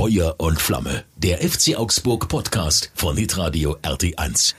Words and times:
Feuer 0.00 0.34
und 0.38 0.58
Flamme. 0.58 1.04
Der 1.18 1.46
FC 1.46 1.76
Augsburg 1.76 2.26
Podcast 2.28 2.90
von 2.94 3.18
Hitradio 3.18 3.76
RT1. 3.82 4.54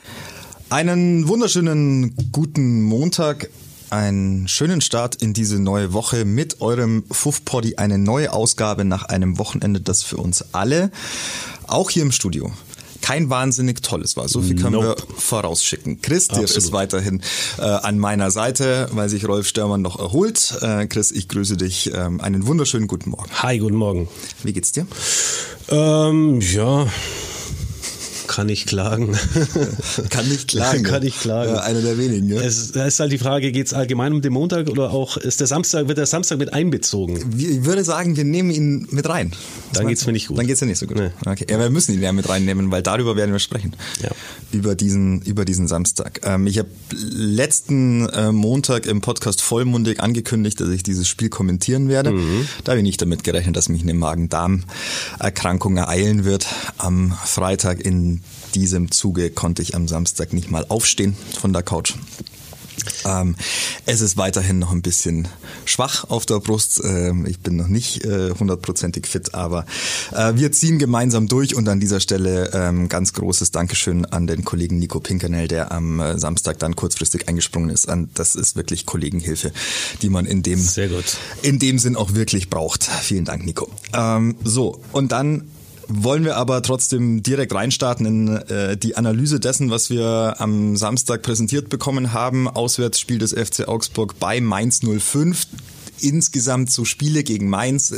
Einen 0.70 1.26
wunderschönen 1.26 2.14
guten 2.30 2.82
Montag. 2.82 3.50
Einen 3.90 4.46
schönen 4.46 4.80
Start 4.80 5.16
in 5.16 5.32
diese 5.32 5.58
neue 5.58 5.92
Woche 5.94 6.24
mit 6.24 6.60
eurem 6.60 7.02
Fuff-Poddy. 7.10 7.74
Eine 7.74 7.98
neue 7.98 8.32
Ausgabe 8.32 8.84
nach 8.84 9.06
einem 9.06 9.36
Wochenende, 9.40 9.80
das 9.80 10.04
für 10.04 10.18
uns 10.18 10.54
alle, 10.54 10.92
auch 11.66 11.90
hier 11.90 12.02
im 12.02 12.12
Studio, 12.12 12.52
kein 13.02 13.28
wahnsinnig 13.28 13.82
tolles 13.82 14.16
war. 14.16 14.28
So 14.28 14.40
viel 14.40 14.56
können 14.56 14.72
Nope. 14.72 14.96
wir 15.08 15.16
vorausschicken. 15.16 16.00
Chris, 16.00 16.28
dir 16.28 16.40
Absolut. 16.40 16.56
ist 16.56 16.72
weiterhin 16.72 17.22
äh, 17.58 17.62
an 17.62 17.98
meiner 17.98 18.30
Seite, 18.30 18.88
weil 18.92 19.08
sich 19.08 19.28
Rolf 19.28 19.46
Störmann 19.46 19.82
noch 19.82 19.98
erholt. 19.98 20.56
Äh, 20.62 20.86
Chris, 20.86 21.10
ich 21.10 21.28
grüße 21.28 21.56
dich. 21.56 21.92
Ähm, 21.94 22.20
einen 22.20 22.46
wunderschönen 22.46 22.86
guten 22.86 23.10
Morgen. 23.10 23.30
Hi, 23.42 23.58
guten 23.58 23.76
Morgen. 23.76 24.08
Wie 24.42 24.52
geht's 24.52 24.72
dir? 24.72 24.86
Ähm, 25.68 26.40
ja, 26.40 26.86
kann 28.32 28.48
ich 28.48 28.64
klagen. 28.72 29.14
Kann 30.08 30.26
nicht 30.26 30.48
klagen. 30.48 30.82
Kann 30.84 31.02
ich 31.02 31.20
klagen. 31.20 31.54
Äh, 31.54 31.58
einer 31.58 31.82
der 31.82 31.98
wenigen. 31.98 32.28
Ja? 32.28 32.40
Es 32.40 32.72
da 32.72 32.86
ist 32.86 32.98
halt 32.98 33.12
die 33.12 33.18
Frage, 33.18 33.52
geht 33.52 33.66
es 33.66 33.74
allgemein 33.74 34.14
um 34.14 34.22
den 34.22 34.32
Montag 34.32 34.70
oder 34.70 34.90
auch 34.90 35.18
ist 35.18 35.40
der 35.40 35.46
Samstag, 35.46 35.88
wird 35.88 35.98
der 35.98 36.06
Samstag 36.06 36.38
mit 36.38 36.52
einbezogen? 36.54 37.18
Ich 37.36 37.64
würde 37.66 37.84
sagen, 37.84 38.16
wir 38.16 38.24
nehmen 38.24 38.50
ihn 38.50 38.88
mit 38.90 39.06
rein. 39.06 39.32
Was 39.68 39.78
Dann 39.78 39.88
geht's 39.88 40.00
du? 40.00 40.06
mir 40.06 40.12
nicht 40.14 40.28
gut. 40.28 40.38
Dann 40.38 40.46
geht's 40.46 40.60
dir 40.60 40.66
nicht 40.66 40.78
so 40.78 40.86
gut. 40.86 40.96
Nee. 40.96 41.10
Okay. 41.26 41.46
Ja, 41.50 41.58
wir 41.58 41.68
müssen 41.68 41.92
ihn 41.92 42.00
ja 42.00 42.10
mit 42.12 42.26
reinnehmen, 42.26 42.70
weil 42.70 42.82
darüber 42.82 43.16
werden 43.16 43.32
wir 43.32 43.38
sprechen. 43.38 43.74
Ja. 44.02 44.10
Über 44.50 44.74
diesen, 44.74 45.20
über 45.22 45.44
diesen 45.44 45.68
Samstag. 45.68 46.20
Ähm, 46.24 46.46
ich 46.46 46.58
habe 46.58 46.70
letzten 46.90 48.08
äh, 48.08 48.32
Montag 48.32 48.86
im 48.86 49.02
Podcast 49.02 49.42
vollmundig 49.42 50.00
angekündigt, 50.00 50.58
dass 50.58 50.70
ich 50.70 50.82
dieses 50.82 51.06
Spiel 51.06 51.28
kommentieren 51.28 51.90
werde. 51.90 52.12
Mhm. 52.12 52.48
Da 52.64 52.72
habe 52.72 52.78
ich 52.78 52.84
nicht 52.84 53.02
damit 53.02 53.24
gerechnet, 53.24 53.56
dass 53.56 53.68
mich 53.68 53.82
eine 53.82 53.92
Magen-Darm-Erkrankung 53.92 55.76
ereilen 55.76 56.24
wird. 56.24 56.46
Am 56.78 57.12
Freitag 57.24 57.80
in 57.80 58.21
diesem 58.54 58.90
Zuge 58.90 59.30
konnte 59.30 59.62
ich 59.62 59.74
am 59.74 59.88
Samstag 59.88 60.32
nicht 60.32 60.50
mal 60.50 60.66
aufstehen 60.68 61.16
von 61.40 61.52
der 61.52 61.62
Couch. 61.62 61.94
Ähm, 63.04 63.36
es 63.86 64.00
ist 64.00 64.16
weiterhin 64.16 64.58
noch 64.58 64.72
ein 64.72 64.82
bisschen 64.82 65.28
schwach 65.64 66.04
auf 66.08 66.26
der 66.26 66.40
Brust. 66.40 66.80
Ähm, 66.84 67.26
ich 67.26 67.40
bin 67.40 67.56
noch 67.56 67.68
nicht 67.68 68.04
äh, 68.04 68.30
hundertprozentig 68.30 69.06
fit, 69.06 69.34
aber 69.34 69.66
äh, 70.12 70.34
wir 70.36 70.52
ziehen 70.52 70.78
gemeinsam 70.78 71.28
durch 71.28 71.54
und 71.54 71.68
an 71.68 71.80
dieser 71.80 72.00
Stelle 72.00 72.50
ähm, 72.52 72.88
ganz 72.88 73.12
großes 73.12 73.50
Dankeschön 73.50 74.04
an 74.06 74.26
den 74.26 74.44
Kollegen 74.44 74.78
Nico 74.78 75.00
Pinkernell, 75.00 75.48
der 75.48 75.72
am 75.72 76.00
äh, 76.00 76.18
Samstag 76.18 76.58
dann 76.58 76.76
kurzfristig 76.76 77.28
eingesprungen 77.28 77.70
ist. 77.70 77.88
An, 77.88 78.10
das 78.14 78.34
ist 78.34 78.56
wirklich 78.56 78.86
Kollegenhilfe, 78.86 79.52
die 80.00 80.08
man 80.08 80.26
in 80.26 80.42
dem, 80.42 80.58
Sehr 80.58 80.88
gut. 80.88 81.16
in 81.42 81.58
dem 81.58 81.78
Sinn 81.78 81.96
auch 81.96 82.14
wirklich 82.14 82.50
braucht. 82.50 82.84
Vielen 82.84 83.24
Dank, 83.24 83.44
Nico. 83.44 83.68
Ähm, 83.92 84.36
so, 84.44 84.80
und 84.92 85.12
dann 85.12 85.48
wollen 85.94 86.24
wir 86.24 86.36
aber 86.36 86.62
trotzdem 86.62 87.22
direkt 87.22 87.54
reinstarten 87.54 88.06
in 88.06 88.28
äh, 88.28 88.76
die 88.76 88.96
Analyse 88.96 89.40
dessen, 89.40 89.70
was 89.70 89.90
wir 89.90 90.36
am 90.38 90.76
Samstag 90.76 91.22
präsentiert 91.22 91.68
bekommen 91.68 92.12
haben. 92.12 92.48
Auswärtsspiel 92.48 93.18
des 93.18 93.32
FC 93.32 93.68
Augsburg 93.68 94.18
bei 94.18 94.40
Mainz 94.40 94.80
05. 94.80 95.46
Insgesamt 96.00 96.70
so 96.72 96.84
Spiele 96.84 97.22
gegen 97.22 97.48
Mainz. 97.48 97.94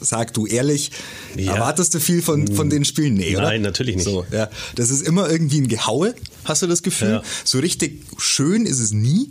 Sag 0.00 0.34
du 0.34 0.46
ehrlich, 0.46 0.90
Ja. 1.36 1.54
erwartest 1.54 1.94
du 1.94 2.00
viel 2.00 2.20
von, 2.20 2.48
von 2.54 2.68
den 2.68 2.84
Spielen? 2.84 3.14
Nee, 3.14 3.36
oder? 3.36 3.46
Nein, 3.46 3.62
natürlich 3.62 3.94
nicht. 3.96 4.04
So, 4.04 4.26
ja. 4.32 4.48
Das 4.74 4.90
ist 4.90 5.06
immer 5.06 5.30
irgendwie 5.30 5.60
ein 5.60 5.68
Gehaue, 5.68 6.14
hast 6.44 6.62
du 6.62 6.66
das 6.66 6.82
Gefühl? 6.82 7.10
Ja. 7.10 7.22
So 7.44 7.58
richtig 7.60 8.02
schön 8.18 8.66
ist 8.66 8.80
es 8.80 8.92
nie. 8.92 9.30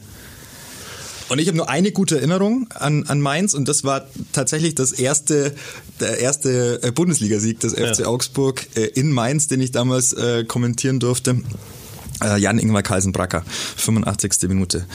Und 1.30 1.40
ich 1.40 1.48
habe 1.48 1.58
nur 1.58 1.70
eine 1.70 1.92
gute 1.92 2.18
Erinnerung 2.18 2.68
an, 2.74 3.04
an 3.08 3.22
Mainz 3.22 3.54
und 3.54 3.68
das 3.68 3.84
war 3.84 4.06
tatsächlich 4.34 4.76
das 4.76 4.92
erste, 4.92 5.54
der 6.00 6.20
erste 6.20 6.82
äh, 6.84 6.92
Bundesligasieg 6.92 7.60
des 7.60 7.74
FC 7.74 8.00
Ja. 8.00 8.06
Augsburg 8.08 8.66
äh, 8.76 8.82
in 8.86 9.12
Mainz, 9.12 9.48
den 9.48 9.62
ich 9.62 9.72
damals 9.72 10.14
äh, 10.14 10.44
kommentieren 10.46 11.00
durfte. 11.00 11.42
Äh, 12.24 12.40
Jan 12.40 12.60
Ingvar 12.60 12.84
Kalsenbracker, 12.84 13.44
85. 13.78 14.50
Minute. 14.50 14.86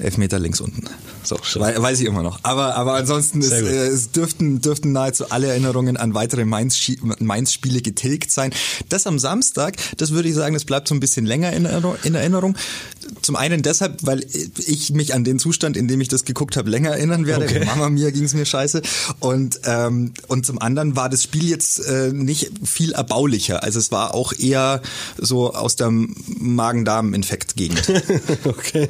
Elfmeter 0.00 0.40
links 0.40 0.60
unten. 0.60 0.82
So, 1.22 1.38
wei- 1.60 1.80
weiß 1.80 2.00
ich 2.00 2.06
immer 2.06 2.24
noch. 2.24 2.40
Aber, 2.42 2.74
aber 2.74 2.94
ansonsten 2.94 3.40
ist, 3.42 3.52
äh, 3.52 3.86
es 3.86 4.10
dürften, 4.10 4.60
dürften 4.60 4.90
nahezu 4.90 5.30
alle 5.30 5.46
Erinnerungen 5.46 5.96
an 5.96 6.14
weitere 6.14 6.44
Mainz-Spiele 6.44 7.80
getilgt 7.80 8.32
sein. 8.32 8.52
Das 8.88 9.06
am 9.06 9.20
Samstag, 9.20 9.76
das 9.98 10.10
würde 10.10 10.28
ich 10.28 10.34
sagen, 10.34 10.54
das 10.54 10.64
bleibt 10.64 10.88
so 10.88 10.96
ein 10.96 11.00
bisschen 11.00 11.26
länger 11.26 11.52
in 11.52 11.64
Erinnerung. 11.64 12.56
Zum 13.22 13.36
einen 13.36 13.62
deshalb, 13.62 13.98
weil 14.02 14.24
ich 14.66 14.92
mich 14.92 15.14
an 15.14 15.24
den 15.24 15.38
Zustand, 15.38 15.76
in 15.76 15.88
dem 15.88 16.00
ich 16.00 16.08
das 16.08 16.24
geguckt 16.24 16.56
habe, 16.56 16.70
länger 16.70 16.90
erinnern 16.90 17.26
werde. 17.26 17.44
Okay. 17.46 17.64
Mama 17.64 17.88
mir 17.90 18.12
ging's 18.12 18.34
mir 18.34 18.44
scheiße. 18.44 18.82
Und, 19.20 19.60
ähm, 19.64 20.12
und 20.28 20.44
zum 20.46 20.58
anderen 20.60 20.96
war 20.96 21.08
das 21.08 21.22
Spiel 21.22 21.48
jetzt 21.48 21.78
äh, 21.86 22.12
nicht 22.12 22.50
viel 22.64 22.92
erbaulicher. 22.92 23.62
Also 23.62 23.78
es 23.78 23.90
war 23.92 24.14
auch 24.14 24.32
eher 24.32 24.82
so 25.18 25.52
aus 25.52 25.76
der 25.76 25.90
Magen-Darm-Infekt-Gegend. 25.90 27.82
Okay. 28.44 28.88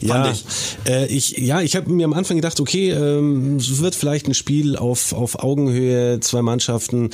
Ja, 0.00 0.30
ich. 0.30 0.44
Äh, 0.86 1.06
ich, 1.06 1.32
ja, 1.38 1.60
ich 1.60 1.76
habe 1.76 1.90
mir 1.90 2.04
am 2.04 2.12
Anfang 2.12 2.36
gedacht, 2.36 2.60
okay, 2.60 2.90
ähm, 2.90 3.56
es 3.56 3.78
wird 3.80 3.94
vielleicht 3.94 4.26
ein 4.26 4.34
Spiel 4.34 4.76
auf, 4.76 5.12
auf 5.12 5.42
Augenhöhe, 5.42 6.20
zwei 6.20 6.42
Mannschaften. 6.42 7.10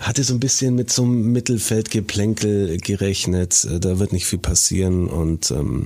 Hatte 0.00 0.24
so 0.24 0.34
ein 0.34 0.40
bisschen 0.40 0.74
mit 0.74 0.92
so 0.92 1.02
einem 1.02 1.32
Mittelfeldgeplänkel 1.32 2.78
gerechnet. 2.78 3.66
Äh, 3.70 3.80
Da 3.80 3.98
wird 3.98 4.12
nicht 4.12 4.26
viel 4.26 4.38
passieren 4.38 5.06
und 5.08 5.50
ähm, 5.50 5.85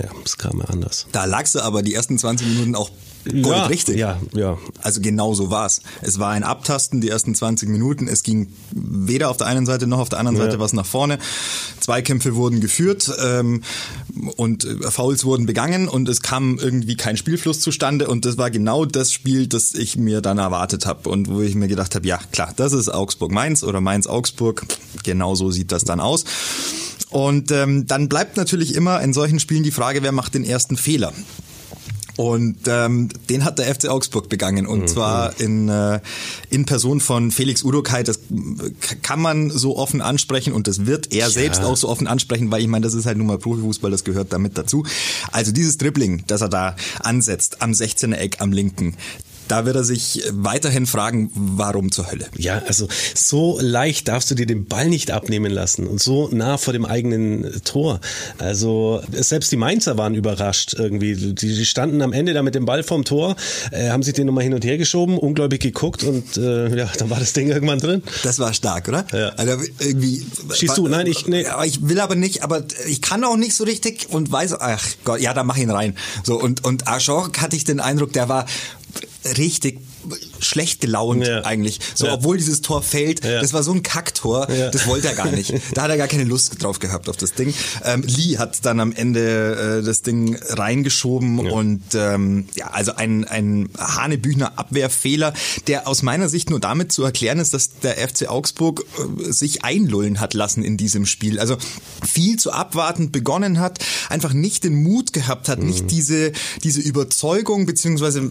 ja, 0.00 0.08
es 0.24 0.36
kam 0.38 0.58
ja 0.58 0.64
anders. 0.66 1.06
Da 1.12 1.24
lagst 1.24 1.54
du 1.54 1.60
aber 1.60 1.82
die 1.82 1.94
ersten 1.94 2.18
20 2.18 2.46
Minuten 2.48 2.74
auch 2.74 2.90
Ja, 3.24 3.40
goldrichtig. 3.42 3.96
ja, 3.96 4.20
ja. 4.34 4.58
Also 4.82 5.00
genau 5.00 5.32
so 5.34 5.50
war's. 5.50 5.80
Es 6.02 6.18
war 6.18 6.30
ein 6.30 6.42
Abtasten 6.44 7.00
die 7.00 7.08
ersten 7.08 7.34
20 7.34 7.68
Minuten. 7.68 8.06
Es 8.08 8.22
ging 8.22 8.48
weder 8.72 9.30
auf 9.30 9.36
der 9.36 9.46
einen 9.48 9.64
Seite 9.66 9.86
noch 9.86 9.98
auf 9.98 10.08
der 10.08 10.18
anderen 10.18 10.36
Ja. 10.38 10.44
Seite 10.44 10.58
was 10.60 10.72
nach 10.72 10.86
vorne. 10.86 11.18
Zweikämpfe 11.80 12.34
wurden 12.34 12.60
geführt 12.60 13.10
ähm, 13.24 13.62
und 14.36 14.64
äh, 14.64 14.90
Fouls 14.90 15.24
wurden 15.24 15.46
begangen 15.46 15.88
und 15.88 16.08
es 16.08 16.20
kam 16.22 16.58
irgendwie 16.58 16.96
kein 16.96 17.16
Spielfluss 17.16 17.60
zustande 17.60 18.08
und 18.08 18.24
das 18.24 18.38
war 18.38 18.50
genau 18.50 18.84
das 18.84 19.12
Spiel, 19.12 19.46
das 19.46 19.74
ich 19.74 19.96
mir 19.96 20.20
dann 20.20 20.38
erwartet 20.38 20.84
habe 20.86 21.08
und 21.08 21.28
wo 21.28 21.40
ich 21.42 21.54
mir 21.54 21.68
gedacht 21.68 21.94
habe, 21.94 22.06
ja 22.06 22.18
klar, 22.32 22.52
das 22.56 22.72
ist 22.72 22.88
Augsburg-Mainz 22.92 23.62
oder 23.62 23.80
Mainz-Augsburg. 23.80 24.66
Genau 25.04 25.34
so 25.36 25.50
sieht 25.52 25.70
das 25.72 25.84
dann 25.84 26.00
aus. 26.00 26.24
Und 27.10 27.50
ähm, 27.50 27.86
dann 27.86 28.08
bleibt 28.08 28.36
natürlich 28.36 28.74
immer 28.74 29.00
in 29.00 29.12
solchen 29.12 29.40
Spielen 29.40 29.62
die 29.62 29.70
Frage, 29.70 30.02
wer 30.02 30.12
macht 30.12 30.34
den 30.34 30.44
ersten 30.44 30.76
Fehler? 30.76 31.12
Und 32.16 32.60
ähm, 32.66 33.10
den 33.28 33.44
hat 33.44 33.58
der 33.58 33.72
FC 33.74 33.88
Augsburg 33.88 34.30
begangen 34.30 34.66
und 34.66 34.88
zwar 34.88 35.38
in, 35.38 35.68
äh, 35.68 36.00
in 36.48 36.64
Person 36.64 37.00
von 37.00 37.30
Felix 37.30 37.62
Udokai. 37.62 38.02
Das 38.02 38.20
kann 39.02 39.20
man 39.20 39.50
so 39.50 39.76
offen 39.76 40.00
ansprechen 40.00 40.54
und 40.54 40.66
das 40.66 40.86
wird 40.86 41.12
er 41.12 41.28
selbst 41.28 41.62
auch 41.62 41.76
so 41.76 41.88
offen 41.88 42.06
ansprechen, 42.06 42.50
weil 42.50 42.62
ich 42.62 42.68
meine, 42.68 42.84
das 42.84 42.94
ist 42.94 43.04
halt 43.04 43.18
nun 43.18 43.26
mal 43.26 43.38
Profifußball, 43.38 43.90
das 43.90 44.04
gehört 44.04 44.32
damit 44.32 44.56
dazu. 44.56 44.86
Also 45.30 45.52
dieses 45.52 45.76
Dribbling, 45.76 46.24
das 46.26 46.40
er 46.40 46.48
da 46.48 46.76
ansetzt 47.00 47.60
am 47.60 47.72
16er 47.72 48.16
Eck 48.16 48.40
am 48.40 48.50
linken, 48.50 48.96
da 49.48 49.64
wird 49.66 49.76
er 49.76 49.84
sich 49.84 50.22
weiterhin 50.30 50.86
fragen, 50.86 51.30
warum 51.34 51.92
zur 51.92 52.10
Hölle? 52.10 52.26
Ja, 52.36 52.62
also 52.66 52.88
so 53.14 53.58
leicht 53.60 54.08
darfst 54.08 54.30
du 54.30 54.34
dir 54.34 54.46
den 54.46 54.66
Ball 54.66 54.88
nicht 54.88 55.10
abnehmen 55.10 55.52
lassen 55.52 55.86
und 55.86 56.00
so 56.00 56.28
nah 56.32 56.58
vor 56.58 56.72
dem 56.72 56.84
eigenen 56.84 57.62
Tor. 57.64 58.00
Also 58.38 59.02
selbst 59.12 59.52
die 59.52 59.56
Mainzer 59.56 59.96
waren 59.98 60.14
überrascht 60.14 60.74
irgendwie. 60.78 61.14
Die, 61.16 61.34
die 61.34 61.64
standen 61.66 62.02
am 62.02 62.12
Ende 62.12 62.32
da 62.34 62.42
mit 62.42 62.54
dem 62.54 62.64
Ball 62.64 62.82
vorm 62.82 63.04
Tor, 63.04 63.36
äh, 63.70 63.90
haben 63.90 64.02
sich 64.02 64.14
den 64.14 64.26
nochmal 64.26 64.44
hin 64.44 64.54
und 64.54 64.64
her 64.64 64.78
geschoben, 64.78 65.18
ungläubig 65.18 65.60
geguckt 65.60 66.02
und 66.02 66.36
äh, 66.36 66.76
ja, 66.76 66.88
dann 66.98 67.10
war 67.10 67.18
das 67.20 67.32
Ding 67.32 67.48
irgendwann 67.48 67.78
drin. 67.78 68.02
Das 68.22 68.38
war 68.38 68.52
stark, 68.54 68.88
oder? 68.88 69.06
Ja. 69.12 69.28
Also 69.30 69.62
irgendwie. 69.78 70.24
Schießt 70.54 70.76
du? 70.76 70.88
Nein, 70.88 71.06
ich- 71.06 71.26
nee. 71.26 71.44
Ich 71.64 71.88
will 71.88 72.00
aber 72.00 72.14
nicht, 72.14 72.42
aber 72.42 72.64
ich 72.88 73.02
kann 73.02 73.24
auch 73.24 73.36
nicht 73.36 73.54
so 73.54 73.64
richtig 73.64 74.08
und 74.10 74.30
weiß, 74.30 74.60
ach 74.60 74.84
Gott, 75.04 75.20
ja, 75.20 75.34
dann 75.34 75.46
mach 75.46 75.56
ihn 75.56 75.70
rein. 75.70 75.96
So 76.24 76.40
und 76.40 76.64
und 76.64 76.88
Ajork 76.88 77.40
hatte 77.40 77.56
ich 77.56 77.64
den 77.64 77.80
Eindruck, 77.80 78.12
der 78.12 78.28
war 78.28 78.46
richtig 79.38 79.80
schlecht 80.40 80.80
gelaunt 80.80 81.26
Ja. 81.26 81.44
eigentlich. 81.44 81.80
So, 81.94 82.06
Ja. 82.06 82.14
obwohl 82.14 82.36
dieses 82.36 82.60
Tor 82.62 82.82
fällt, 82.82 83.24
Ja. 83.24 83.40
das 83.40 83.52
war 83.52 83.62
so 83.62 83.72
ein 83.72 83.82
Kacktor, 83.82 84.46
das 84.46 84.86
wollte 84.86 85.08
er 85.08 85.14
gar 85.14 85.30
nicht. 85.30 85.52
Da 85.74 85.82
hat 85.82 85.90
er 85.90 85.96
gar 85.96 86.08
keine 86.08 86.24
Lust 86.24 86.62
drauf 86.62 86.78
gehabt 86.78 87.08
auf 87.08 87.16
das 87.16 87.32
Ding. 87.32 87.52
Ähm, 87.84 88.02
Lee 88.06 88.38
hat 88.38 88.64
dann 88.64 88.80
am 88.80 88.92
Ende 88.92 89.80
äh, 89.80 89.84
das 89.84 90.02
Ding 90.02 90.36
reingeschoben 90.48 91.38
und 91.50 91.82
ähm, 91.94 92.46
ja, 92.54 92.68
also 92.68 92.94
ein, 92.94 93.24
ein 93.24 93.68
Hanebüchner 93.78 94.58
Abwehrfehler, 94.58 95.32
der 95.66 95.86
aus 95.88 96.02
meiner 96.02 96.28
Sicht 96.28 96.50
nur 96.50 96.60
damit 96.60 96.92
zu 96.92 97.02
erklären 97.04 97.38
ist, 97.38 97.52
dass 97.54 97.70
der 97.80 97.96
FC 97.96 98.28
Augsburg 98.28 98.84
äh, 99.26 99.32
sich 99.32 99.64
einlullen 99.64 100.20
hat 100.20 100.34
lassen 100.34 100.62
in 100.62 100.76
diesem 100.76 101.06
Spiel. 101.06 101.38
Also 101.38 101.56
viel 102.06 102.38
zu 102.38 102.52
abwartend 102.52 103.12
begonnen 103.12 103.58
hat, 103.60 103.78
einfach 104.08 104.32
nicht 104.32 104.64
den 104.64 104.82
Mut 104.82 105.12
gehabt 105.12 105.48
hat, 105.48 105.62
nicht 105.62 105.90
diese, 105.90 106.32
diese 106.62 106.80
Überzeugung 106.80 107.66
beziehungsweise 107.66 108.20
äh, 108.20 108.30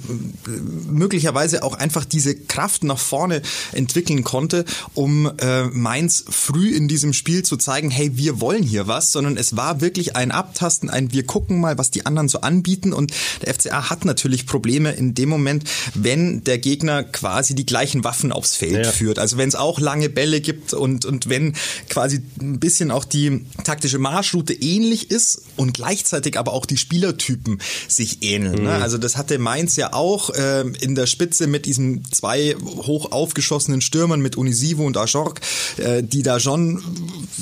möglicherweise 0.91 1.63
auch 1.65 1.73
einfach 1.73 2.05
diese 2.05 2.35
Kraft 2.35 2.83
nach 2.83 2.99
vorne 2.99 3.41
entwickeln 3.73 4.23
konnte, 4.23 4.65
um 4.93 5.31
äh, 5.39 5.63
Mainz 5.65 6.23
früh 6.29 6.69
in 6.69 6.87
diesem 6.87 7.13
Spiel 7.13 7.43
zu 7.43 7.57
zeigen, 7.57 7.89
hey, 7.89 8.15
wir 8.15 8.39
wollen 8.39 8.63
hier 8.63 8.87
was, 8.87 9.11
sondern 9.11 9.37
es 9.37 9.55
war 9.55 9.81
wirklich 9.81 10.15
ein 10.15 10.31
Abtasten, 10.31 10.89
ein 10.89 11.11
wir 11.11 11.25
gucken 11.25 11.59
mal, 11.59 11.77
was 11.77 11.91
die 11.91 12.05
anderen 12.05 12.29
so 12.29 12.41
anbieten 12.41 12.93
und 12.93 13.11
der 13.41 13.53
FCA 13.53 13.89
hat 13.89 14.05
natürlich 14.05 14.45
Probleme 14.45 14.91
in 14.91 15.13
dem 15.13 15.29
Moment, 15.29 15.63
wenn 15.93 16.43
der 16.43 16.57
Gegner 16.57 17.03
quasi 17.03 17.55
die 17.55 17.65
gleichen 17.65 18.03
Waffen 18.03 18.31
aufs 18.31 18.55
Feld 18.55 18.85
ja. 18.85 18.91
führt. 18.91 19.19
Also 19.19 19.37
wenn 19.37 19.49
es 19.49 19.55
auch 19.55 19.79
lange 19.79 20.09
Bälle 20.09 20.41
gibt 20.41 20.73
und, 20.73 21.05
und 21.05 21.29
wenn 21.29 21.53
quasi 21.89 22.21
ein 22.39 22.59
bisschen 22.59 22.91
auch 22.91 23.05
die 23.05 23.45
taktische 23.63 23.97
Marschroute 23.97 24.53
ähnlich 24.53 25.11
ist 25.11 25.43
und 25.55 25.73
gleichzeitig 25.73 26.37
aber 26.37 26.53
auch 26.53 26.65
die 26.65 26.77
Spielertypen 26.77 27.59
sich 27.87 28.23
ähneln. 28.23 28.55
Ne? 28.55 28.61
Mhm. 28.61 28.65
Ne? 28.65 28.73
Also 28.81 28.97
das 28.97 29.17
hatte 29.17 29.37
Mainz 29.39 29.75
ja 29.75 29.93
auch 29.93 30.29
äh, 30.31 30.61
in 30.81 30.95
der 30.95 31.07
Spitze 31.07 31.47
mit 31.47 31.54
diesen 31.59 32.03
zwei 32.11 32.55
hoch 32.55 33.11
aufgeschossenen 33.11 33.81
Stürmern 33.81 34.21
mit 34.21 34.35
Unisivo 34.35 34.85
und 34.85 34.97
Ajorg, 34.97 35.41
äh, 35.77 36.03
die 36.03 36.23
da 36.23 36.39
schon 36.39 36.83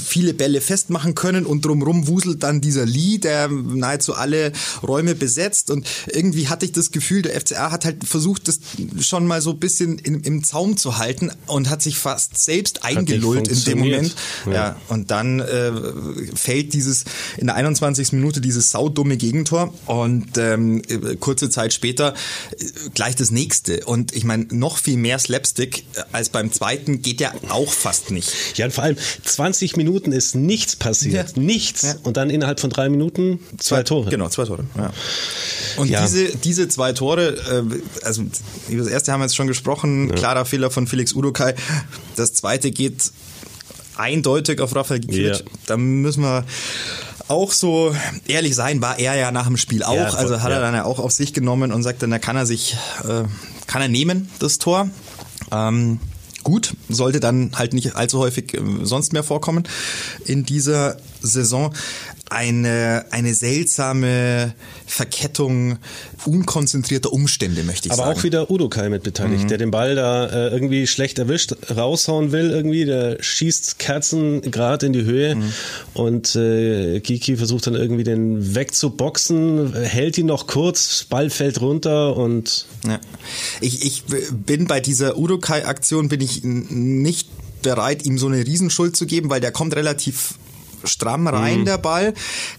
viele 0.06 0.33
Bälle 0.33 0.62
festmachen 0.62 1.15
können 1.15 1.45
und 1.45 1.65
drumrum 1.65 2.07
wuselt 2.07 2.44
dann 2.44 2.62
dieser 2.62 2.86
Lee, 2.86 3.18
der 3.18 3.48
nahezu 3.50 4.13
alle 4.13 4.51
Räume 4.81 5.15
besetzt 5.15 5.69
und 5.69 5.88
irgendwie 6.07 6.48
hatte 6.48 6.65
ich 6.65 6.71
das 6.71 6.92
Gefühl, 6.92 7.21
der 7.21 7.39
FCA 7.39 7.71
hat 7.71 7.86
halt 7.86 8.04
versucht, 8.04 8.48
das 8.48 8.60
schon 9.00 9.27
mal 9.27 9.42
so 9.42 9.51
ein 9.51 9.60
bisschen 9.60 9.98
in, 9.98 10.21
im 10.21 10.44
Zaum 10.44 10.77
zu 10.77 10.98
halten 10.98 11.31
und 11.48 11.69
hat 11.69 11.81
sich 11.81 11.98
fast 11.98 12.38
selbst 12.38 12.83
eingelullt 12.83 13.48
in 13.48 13.63
dem 13.63 13.80
Moment. 13.80 14.16
Ja, 14.45 14.51
ja 14.51 14.75
und 14.89 15.12
dann 15.12 15.39
äh, 15.39 15.71
fällt 16.36 16.74
dieses 16.74 17.06
in 17.38 17.48
der 17.48 17.56
21. 17.56 18.13
Minute 18.13 18.42
dieses 18.42 18.71
saudumme 18.71 19.18
Gegentor 19.18 19.74
und 19.86 20.38
ähm, 20.38 20.81
kurze 21.19 21.50
Zeit 21.50 21.74
später 21.74 22.13
äh, 22.57 22.66
gleich 22.94 23.16
das 23.16 23.31
nächste 23.31 23.86
und 23.94 24.16
ich 24.16 24.24
meine 24.24 24.48
noch 24.50 24.80
viel 24.80 24.98
mehr 24.98 25.19
Slapstick 25.19 25.86
als 26.12 26.30
beim 26.30 26.51
zweiten 26.51 27.04
geht 27.04 27.22
ja 27.22 27.31
auch 27.50 27.72
fast 27.72 28.10
nicht. 28.10 28.57
Ja, 28.57 28.66
und 28.66 28.72
vor 28.72 28.84
allem 28.84 28.98
20 29.24 29.78
Minuten 29.78 30.12
ist 30.12 30.34
nichts 30.34 30.75
passiert, 30.75 31.38
ja. 31.38 31.42
nichts 31.44 31.84
ja. 31.84 31.95
und 32.01 32.18
dann 32.18 32.31
innerhalb 32.31 32.60
von 32.60 32.72
drei 32.72 32.90
Minuten 32.90 33.40
zwei, 33.60 33.78
zwei 33.78 33.84
Tore. 33.84 34.10
Genau, 34.10 34.30
zwei 34.30 34.45
Tore. 34.45 34.66
Ja. 34.75 34.92
Und 35.78 35.90
ja. 35.92 36.01
diese 36.01 36.36
diese 36.38 36.68
zwei 36.69 36.94
Tore, 36.94 37.38
äh, 37.38 38.04
also 38.04 38.24
über 38.68 38.84
das 38.84 38.92
erste 38.92 39.12
haben 39.12 39.19
wir 39.19 39.25
jetzt 39.25 39.36
schon 39.36 39.45
gesprochen, 39.45 40.10
klarer 40.16 40.45
Fehler 40.45 40.72
von 40.72 40.88
Felix 40.88 41.13
Udokai. 41.13 41.54
Das 42.16 42.34
zweite 42.34 42.72
geht 42.72 43.12
eindeutig 43.95 44.60
auf 44.60 44.75
Rafael 44.75 45.01
Gikiewicz. 45.01 45.40
Ja. 45.40 45.45
Da 45.68 45.78
müssen 45.78 46.24
wir 46.24 46.45
auch 47.28 47.51
so 47.51 47.95
ehrlich 48.28 48.56
sein, 48.56 48.81
war 48.81 49.00
er 49.00 49.16
ja 49.16 49.31
nach 49.31 49.48
dem 49.48 49.57
Spiel 49.57 49.84
auch. 49.84 49.95
Ja, 49.95 50.10
also 50.10 50.42
hat 50.42 50.51
er 50.51 50.60
dann 50.60 50.74
ja 50.74 50.86
auch 50.86 51.00
auf 51.00 51.12
sich 51.12 51.34
genommen 51.34 51.72
und 51.72 51.84
sagt 51.84 52.01
dann, 52.01 52.12
da 52.12 52.19
kann 52.19 52.36
er 52.36 52.45
sich, 52.45 52.75
äh, 53.04 53.24
kann 53.68 53.81
er 53.81 53.88
nehmen, 53.88 54.30
das 54.39 54.57
Tor. 54.57 54.89
Ähm, 55.51 56.00
gut, 56.44 56.75
sollte 56.89 57.19
dann 57.19 57.51
halt 57.56 57.74
nicht 57.74 57.95
allzu 57.95 58.19
häufig 58.19 58.54
äh, 58.54 58.62
sonst 58.83 59.13
mehr 59.13 59.24
vorkommen 59.24 59.63
in 60.25 60.45
dieser 60.45 60.98
Saison 61.21 61.74
eine, 62.33 63.06
eine 63.12 63.33
seltsame 63.33 64.53
Verkettung 64.85 65.77
unkonzentrierter 66.25 67.13
Umstände, 67.13 67.63
möchte 67.63 67.88
ich 67.88 67.91
Aber 67.91 68.03
sagen. 68.03 68.09
Aber 68.12 68.19
auch 68.19 68.24
wieder 68.24 68.51
Udo 68.51 68.69
Kai 68.69 68.89
mit 68.89 69.03
beteiligt, 69.03 69.44
mhm. 69.44 69.47
der 69.47 69.57
den 69.57 69.71
Ball 69.71 69.95
da 69.95 70.25
äh, 70.27 70.50
irgendwie 70.50 70.88
schlecht 70.88 71.19
erwischt, 71.19 71.53
raushauen 71.75 72.31
will 72.31 72.50
irgendwie, 72.50 72.85
der 72.85 73.18
schießt 73.21 73.80
Kerzen 73.80 74.41
gerade 74.41 74.85
in 74.85 74.94
die 74.94 75.03
Höhe 75.03 75.35
mhm. 75.35 75.53
und 75.94 76.35
äh, 76.35 77.00
Kiki 77.00 77.38
versucht 77.38 77.68
dann 77.68 77.75
irgendwie 77.75 78.03
den 78.03 78.56
wegzuboxen, 78.56 79.74
hält 79.74 80.18
ihn 80.18 80.25
noch 80.25 80.47
kurz, 80.47 81.06
Ball 81.09 81.30
fällt 81.30 81.62
runter 81.62 82.18
und... 82.18 82.65
Ja. 82.85 83.00
Ich, 83.62 83.85
ich 83.85 84.03
bin 84.31 84.68
bei 84.68 84.80
dieser 84.80 85.18
Udo 85.18 85.38
Kai 85.38 85.65
Aktion 85.65 86.09
bin 86.09 86.21
ich 86.21 86.44
nicht 86.44 87.30
bereit, 87.62 88.06
ihm 88.06 88.18
so 88.18 88.27
eine 88.27 88.45
Riesenschuld 88.45 88.95
zu 88.95 89.06
geben, 89.06 89.30
weil 89.30 89.41
der 89.41 89.51
kommt 89.51 89.75
relativ 89.75 90.35
stramm 90.83 91.27
rein, 91.27 91.62
mhm. 91.62 91.65
der 91.65 91.77
Ball. 91.77 92.13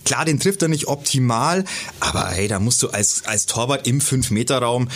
Klar, 0.05 0.25
den 0.25 0.41
trifft 0.41 0.62
er 0.62 0.69
nicht 0.69 0.87
optimal, 0.87 1.65
aber 2.00 2.29
hey, 2.29 2.49
da 2.49 2.59
musst 2.61 2.82
du 2.82 2.88
als, 2.88 3.23
als 3.25 3.47
Torwart 3.47 3.87
im 3.87 4.00
5-Meter-Raum, 4.00 4.88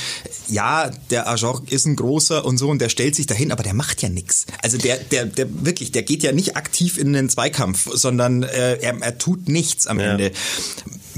ja, 0.49 0.91
der 1.11 1.29
Ajok 1.29 1.71
ist 1.71 1.87
ein 1.87 1.97
großer 1.97 2.45
und 2.45 2.59
so 2.59 2.69
und 2.69 2.81
der 2.81 2.89
stellt 2.89 3.15
sich 3.15 3.27
dahin, 3.27 3.53
aber 3.53 3.63
der 3.63 3.75
macht 3.75 4.03
ja 4.03 4.09
nichts. 4.09 4.47
Also 4.63 4.79
der, 4.79 4.97
der, 4.97 5.27
der 5.27 5.47
wirklich, 5.65 5.93
der 5.93 6.03
geht 6.03 6.23
ja 6.23 6.33
nicht 6.33 6.57
aktiv 6.57 6.99
in 6.99 7.13
den 7.13 7.29
Zweikampf, 7.29 7.89
sondern 7.93 8.43
äh, 8.43 8.77
er, 8.77 9.01
er 9.01 9.19
tut 9.19 9.49
nichts 9.49 9.87
am 9.87 9.99
ja. 10.01 10.13
Ende 10.13 10.33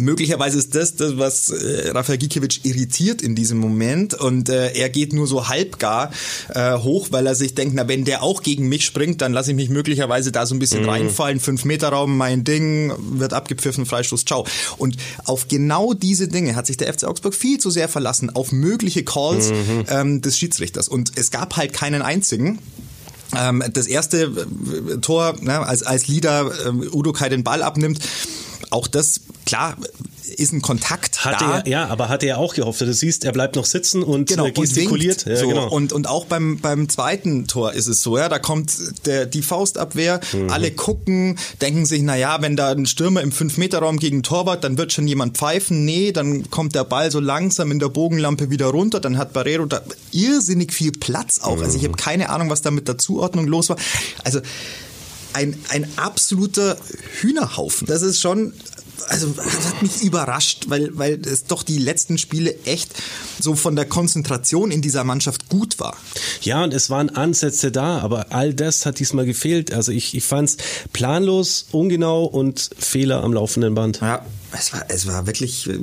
möglicherweise 0.00 0.58
ist 0.58 0.74
das 0.74 0.96
das, 0.96 1.16
was 1.18 1.50
äh, 1.50 1.90
Rafael 1.90 2.18
Gikiewicz 2.18 2.60
irritiert 2.62 3.22
in 3.22 3.34
diesem 3.34 3.58
Moment 3.58 4.14
und 4.14 4.48
äh, 4.48 4.72
er 4.72 4.88
geht 4.88 5.12
nur 5.12 5.26
so 5.26 5.48
halbgar 5.48 6.10
äh, 6.54 6.76
hoch, 6.78 7.08
weil 7.10 7.26
er 7.26 7.34
sich 7.34 7.54
denkt, 7.54 7.74
na 7.74 7.88
wenn 7.88 8.04
der 8.04 8.22
auch 8.22 8.42
gegen 8.42 8.68
mich 8.68 8.84
springt, 8.84 9.20
dann 9.20 9.32
lasse 9.32 9.50
ich 9.50 9.56
mich 9.56 9.68
möglicherweise 9.68 10.32
da 10.32 10.46
so 10.46 10.54
ein 10.54 10.58
bisschen 10.58 10.82
mhm. 10.82 10.88
reinfallen, 10.88 11.40
fünf 11.40 11.64
Meter 11.64 11.88
Raum, 11.88 12.16
mein 12.16 12.44
Ding, 12.44 12.92
wird 12.98 13.32
abgepfiffen, 13.32 13.86
Freistoß, 13.86 14.24
ciao. 14.24 14.46
Und 14.78 14.96
auf 15.24 15.48
genau 15.48 15.94
diese 15.94 16.28
Dinge 16.28 16.56
hat 16.56 16.66
sich 16.66 16.76
der 16.76 16.92
FC 16.92 17.04
Augsburg 17.04 17.34
viel 17.34 17.58
zu 17.58 17.70
sehr 17.70 17.88
verlassen, 17.88 18.30
auf 18.30 18.52
mögliche 18.52 19.04
Calls 19.04 19.50
mhm. 19.50 19.84
ähm, 19.88 20.20
des 20.22 20.38
Schiedsrichters 20.38 20.88
und 20.88 21.12
es 21.16 21.30
gab 21.30 21.56
halt 21.56 21.72
keinen 21.72 22.02
einzigen 22.02 22.58
ähm, 23.36 23.62
das 23.72 23.86
erste 23.86 24.22
äh, 24.22 24.98
Tor, 24.98 25.36
ne, 25.40 25.60
als, 25.60 25.82
als 25.82 26.08
Leader 26.08 26.50
äh, 26.66 26.68
Udo 26.92 27.12
Kai 27.12 27.28
den 27.28 27.44
Ball 27.44 27.62
abnimmt, 27.62 28.00
auch 28.70 28.86
das, 28.86 29.20
klar, 29.46 29.76
ist 30.36 30.52
ein 30.52 30.62
Kontakt 30.62 31.24
hat 31.24 31.40
da. 31.40 31.58
Er, 31.58 31.68
ja, 31.68 31.86
aber 31.88 32.08
hat 32.08 32.22
er 32.22 32.38
auch 32.38 32.54
gehofft. 32.54 32.80
Du 32.80 32.92
siehst, 32.92 33.24
er 33.24 33.32
bleibt 33.32 33.56
noch 33.56 33.64
sitzen 33.64 34.02
und 34.02 34.28
genau, 34.28 34.46
äh, 34.46 34.52
gestikuliert. 34.52 35.26
Und, 35.26 35.32
ja, 35.32 35.38
so. 35.38 35.48
genau. 35.48 35.68
und, 35.68 35.92
und 35.92 36.08
auch 36.08 36.26
beim, 36.26 36.58
beim 36.58 36.88
zweiten 36.88 37.46
Tor 37.46 37.72
ist 37.72 37.86
es 37.86 38.02
so, 38.02 38.16
ja, 38.16 38.28
da 38.28 38.38
kommt 38.38 38.72
der, 39.06 39.26
die 39.26 39.42
Faustabwehr, 39.42 40.20
mhm. 40.32 40.50
alle 40.50 40.70
gucken, 40.70 41.38
denken 41.60 41.86
sich, 41.86 42.02
na 42.02 42.16
ja, 42.16 42.40
wenn 42.42 42.56
da 42.56 42.70
ein 42.70 42.86
Stürmer 42.86 43.22
im 43.22 43.32
5-Meter-Raum 43.32 43.98
gegen 43.98 44.22
Torwart, 44.22 44.64
dann 44.64 44.78
wird 44.78 44.92
schon 44.92 45.06
jemand 45.06 45.36
pfeifen. 45.36 45.84
Nee, 45.84 46.12
dann 46.12 46.50
kommt 46.50 46.74
der 46.74 46.84
Ball 46.84 47.10
so 47.10 47.20
langsam 47.20 47.70
in 47.70 47.78
der 47.78 47.88
Bogenlampe 47.88 48.50
wieder 48.50 48.66
runter, 48.66 49.00
dann 49.00 49.18
hat 49.18 49.32
Barrero 49.32 49.66
da 49.66 49.82
irrsinnig 50.12 50.72
viel 50.72 50.92
Platz 50.92 51.40
auch. 51.40 51.56
Mhm. 51.56 51.64
Also 51.64 51.76
ich 51.76 51.84
habe 51.84 51.92
mhm. 51.92 51.96
keine 51.96 52.30
Ahnung, 52.30 52.50
was 52.50 52.62
da 52.62 52.70
mit 52.70 52.88
der 52.88 52.98
Zuordnung 52.98 53.46
los 53.46 53.68
war. 53.68 53.76
Also 54.24 54.40
ein, 55.32 55.58
ein 55.68 55.86
absoluter 55.96 56.76
Hühnerhaufen. 57.20 57.86
Das 57.86 58.02
ist 58.02 58.20
schon 58.20 58.52
also 59.08 59.28
das 59.28 59.66
hat 59.66 59.82
mich 59.82 60.02
überrascht, 60.02 60.66
weil, 60.68 60.90
weil 60.96 61.20
es 61.22 61.44
doch 61.44 61.62
die 61.62 61.78
letzten 61.78 62.18
Spiele 62.18 62.54
echt 62.64 62.90
so 63.40 63.54
von 63.54 63.76
der 63.76 63.84
Konzentration 63.84 64.70
in 64.70 64.82
dieser 64.82 65.04
Mannschaft 65.04 65.48
gut 65.48 65.80
war. 65.80 65.96
Ja, 66.42 66.62
und 66.64 66.74
es 66.74 66.90
waren 66.90 67.10
Ansätze 67.10 67.72
da, 67.72 67.98
aber 67.98 68.26
all 68.30 68.54
das 68.54 68.86
hat 68.86 68.98
diesmal 68.98 69.26
gefehlt. 69.26 69.72
Also 69.72 69.92
ich, 69.92 70.14
ich 70.14 70.24
fand 70.24 70.50
es 70.50 70.56
planlos, 70.92 71.66
ungenau 71.72 72.24
und 72.24 72.70
Fehler 72.78 73.22
am 73.24 73.32
laufenden 73.32 73.74
Band. 73.74 74.00
Ja, 74.00 74.24
es 74.52 74.72
war, 74.72 74.84
es 74.88 75.06
war 75.06 75.26
wirklich 75.26 75.68
äh, 75.68 75.78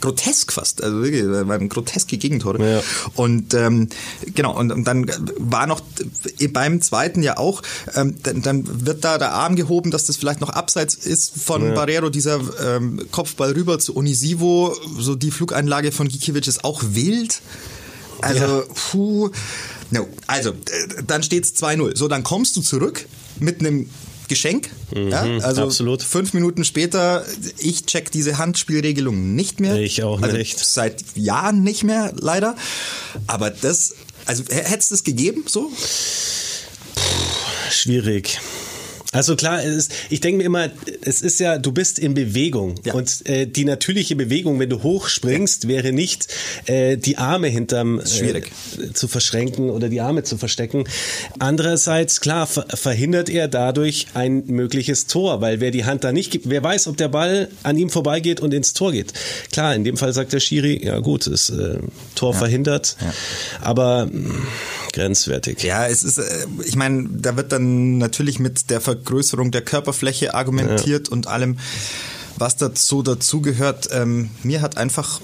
grotesk 0.00 0.52
fast, 0.52 0.82
also 0.82 1.02
wirklich, 1.02 1.22
es 1.22 1.48
waren 1.48 1.68
groteske 1.68 2.18
Gegentore. 2.18 2.76
Ja. 2.76 2.82
Und 3.14 3.54
ähm, 3.54 3.88
genau, 4.34 4.56
und, 4.56 4.70
und 4.70 4.84
dann 4.84 5.10
war 5.38 5.66
noch 5.66 5.80
beim 6.52 6.80
zweiten 6.82 7.22
ja 7.22 7.38
auch, 7.38 7.62
ähm, 7.94 8.16
dann, 8.22 8.42
dann 8.42 8.86
wird 8.86 9.04
da 9.04 9.18
der 9.18 9.32
Arm 9.32 9.56
gehoben, 9.56 9.90
dass 9.90 10.04
das 10.04 10.16
vielleicht 10.16 10.40
noch 10.40 10.50
abseits 10.50 10.94
ist 10.94 11.32
von 11.38 11.64
ja. 11.64 11.74
Barrero, 11.74 12.10
dieser 12.10 12.40
ähm, 12.64 13.06
Kopfball 13.10 13.52
rüber 13.52 13.78
zu 13.78 13.96
Onisivo, 13.96 14.76
so 14.98 15.14
die 15.14 15.30
Flugeinlage 15.30 15.92
von 15.92 16.08
Gikiewicz 16.08 16.48
ist 16.48 16.64
auch 16.64 16.82
wild. 16.82 17.40
Also, 18.20 18.44
ja. 18.44 18.62
puh. 18.90 19.30
No. 19.90 20.08
Also, 20.26 20.50
äh, 20.50 21.02
dann 21.06 21.22
steht's 21.22 21.52
2-0. 21.62 21.96
So, 21.96 22.08
dann 22.08 22.22
kommst 22.22 22.56
du 22.56 22.60
zurück 22.60 23.06
mit 23.38 23.60
einem 23.60 23.88
Geschenk. 24.28 24.68
Mhm, 24.94 25.08
ja? 25.08 25.22
Also 25.42 25.64
absolut. 25.64 26.02
fünf 26.02 26.32
Minuten 26.34 26.64
später, 26.64 27.24
ich 27.58 27.86
check 27.86 28.10
diese 28.10 28.38
Handspielregelung 28.38 29.34
nicht 29.34 29.60
mehr. 29.60 29.76
Ich 29.76 30.02
auch 30.02 30.20
also 30.20 30.36
nicht. 30.36 30.58
Seit 30.58 31.04
Jahren 31.14 31.62
nicht 31.62 31.84
mehr, 31.84 32.12
leider. 32.18 32.56
Aber 33.26 33.50
das, 33.50 33.94
also 34.26 34.44
hätte 34.48 34.78
es 34.78 34.88
das 34.88 35.04
gegeben 35.04 35.44
so? 35.46 35.70
Puh, 36.94 37.70
schwierig. 37.70 38.40
Also 39.12 39.36
klar, 39.36 39.62
ist, 39.62 39.92
ich 40.10 40.20
denke 40.20 40.38
mir 40.38 40.44
immer, 40.44 40.68
es 41.02 41.22
ist 41.22 41.38
ja, 41.40 41.58
du 41.58 41.72
bist 41.72 41.98
in 41.98 42.14
Bewegung 42.14 42.74
ja. 42.84 42.94
und 42.94 43.26
äh, 43.26 43.46
die 43.46 43.64
natürliche 43.64 44.16
Bewegung, 44.16 44.58
wenn 44.58 44.68
du 44.68 44.82
hochspringst, 44.82 45.64
ja. 45.64 45.70
wäre 45.70 45.92
nicht 45.92 46.28
äh, 46.66 46.96
die 46.96 47.16
Arme 47.16 47.48
hinterm 47.48 48.00
äh, 48.00 48.92
zu 48.92 49.08
verschränken 49.08 49.70
oder 49.70 49.88
die 49.88 50.00
Arme 50.00 50.22
zu 50.24 50.36
verstecken. 50.36 50.84
Andererseits, 51.38 52.20
klar, 52.20 52.46
ver 52.46 52.66
verhindert 52.74 53.28
er 53.28 53.48
dadurch 53.48 54.08
ein 54.14 54.44
mögliches 54.46 55.06
Tor, 55.06 55.40
weil 55.40 55.60
wer 55.60 55.70
die 55.70 55.84
Hand 55.84 56.04
da 56.04 56.12
nicht 56.12 56.30
gibt, 56.30 56.50
wer 56.50 56.62
weiß, 56.62 56.88
ob 56.88 56.96
der 56.96 57.08
Ball 57.08 57.48
an 57.62 57.78
ihm 57.78 57.90
vorbeigeht 57.90 58.40
und 58.40 58.52
ins 58.52 58.74
Tor 58.74 58.92
geht. 58.92 59.12
Klar, 59.52 59.74
in 59.74 59.84
dem 59.84 59.96
Fall 59.96 60.12
sagt 60.12 60.32
der 60.32 60.40
Schiri, 60.40 60.84
ja 60.84 60.98
gut, 60.98 61.26
ist 61.26 61.50
äh, 61.50 61.78
Tor 62.14 62.32
ja. 62.32 62.38
verhindert, 62.38 62.96
aber 63.60 64.10
grenzwertig. 64.96 65.62
Ja, 65.62 65.86
es 65.86 66.02
ist, 66.02 66.18
äh, 66.18 66.46
ich 66.64 66.74
meine, 66.74 67.08
da 67.08 67.36
wird 67.36 67.52
dann 67.52 67.98
natürlich 67.98 68.40
mit 68.40 68.68
der 68.70 68.80
Ver 68.80 68.96
Vergrößerung 68.96 69.50
der 69.50 69.62
Körperfläche 69.62 70.34
argumentiert 70.34 71.08
ja. 71.08 71.12
und 71.12 71.26
allem 71.26 71.58
was 72.38 72.56
dazu 72.56 73.02
dazugehört. 73.02 73.88
Ähm, 73.92 74.30
mir 74.42 74.60
hat 74.60 74.76
einfach 74.76 75.20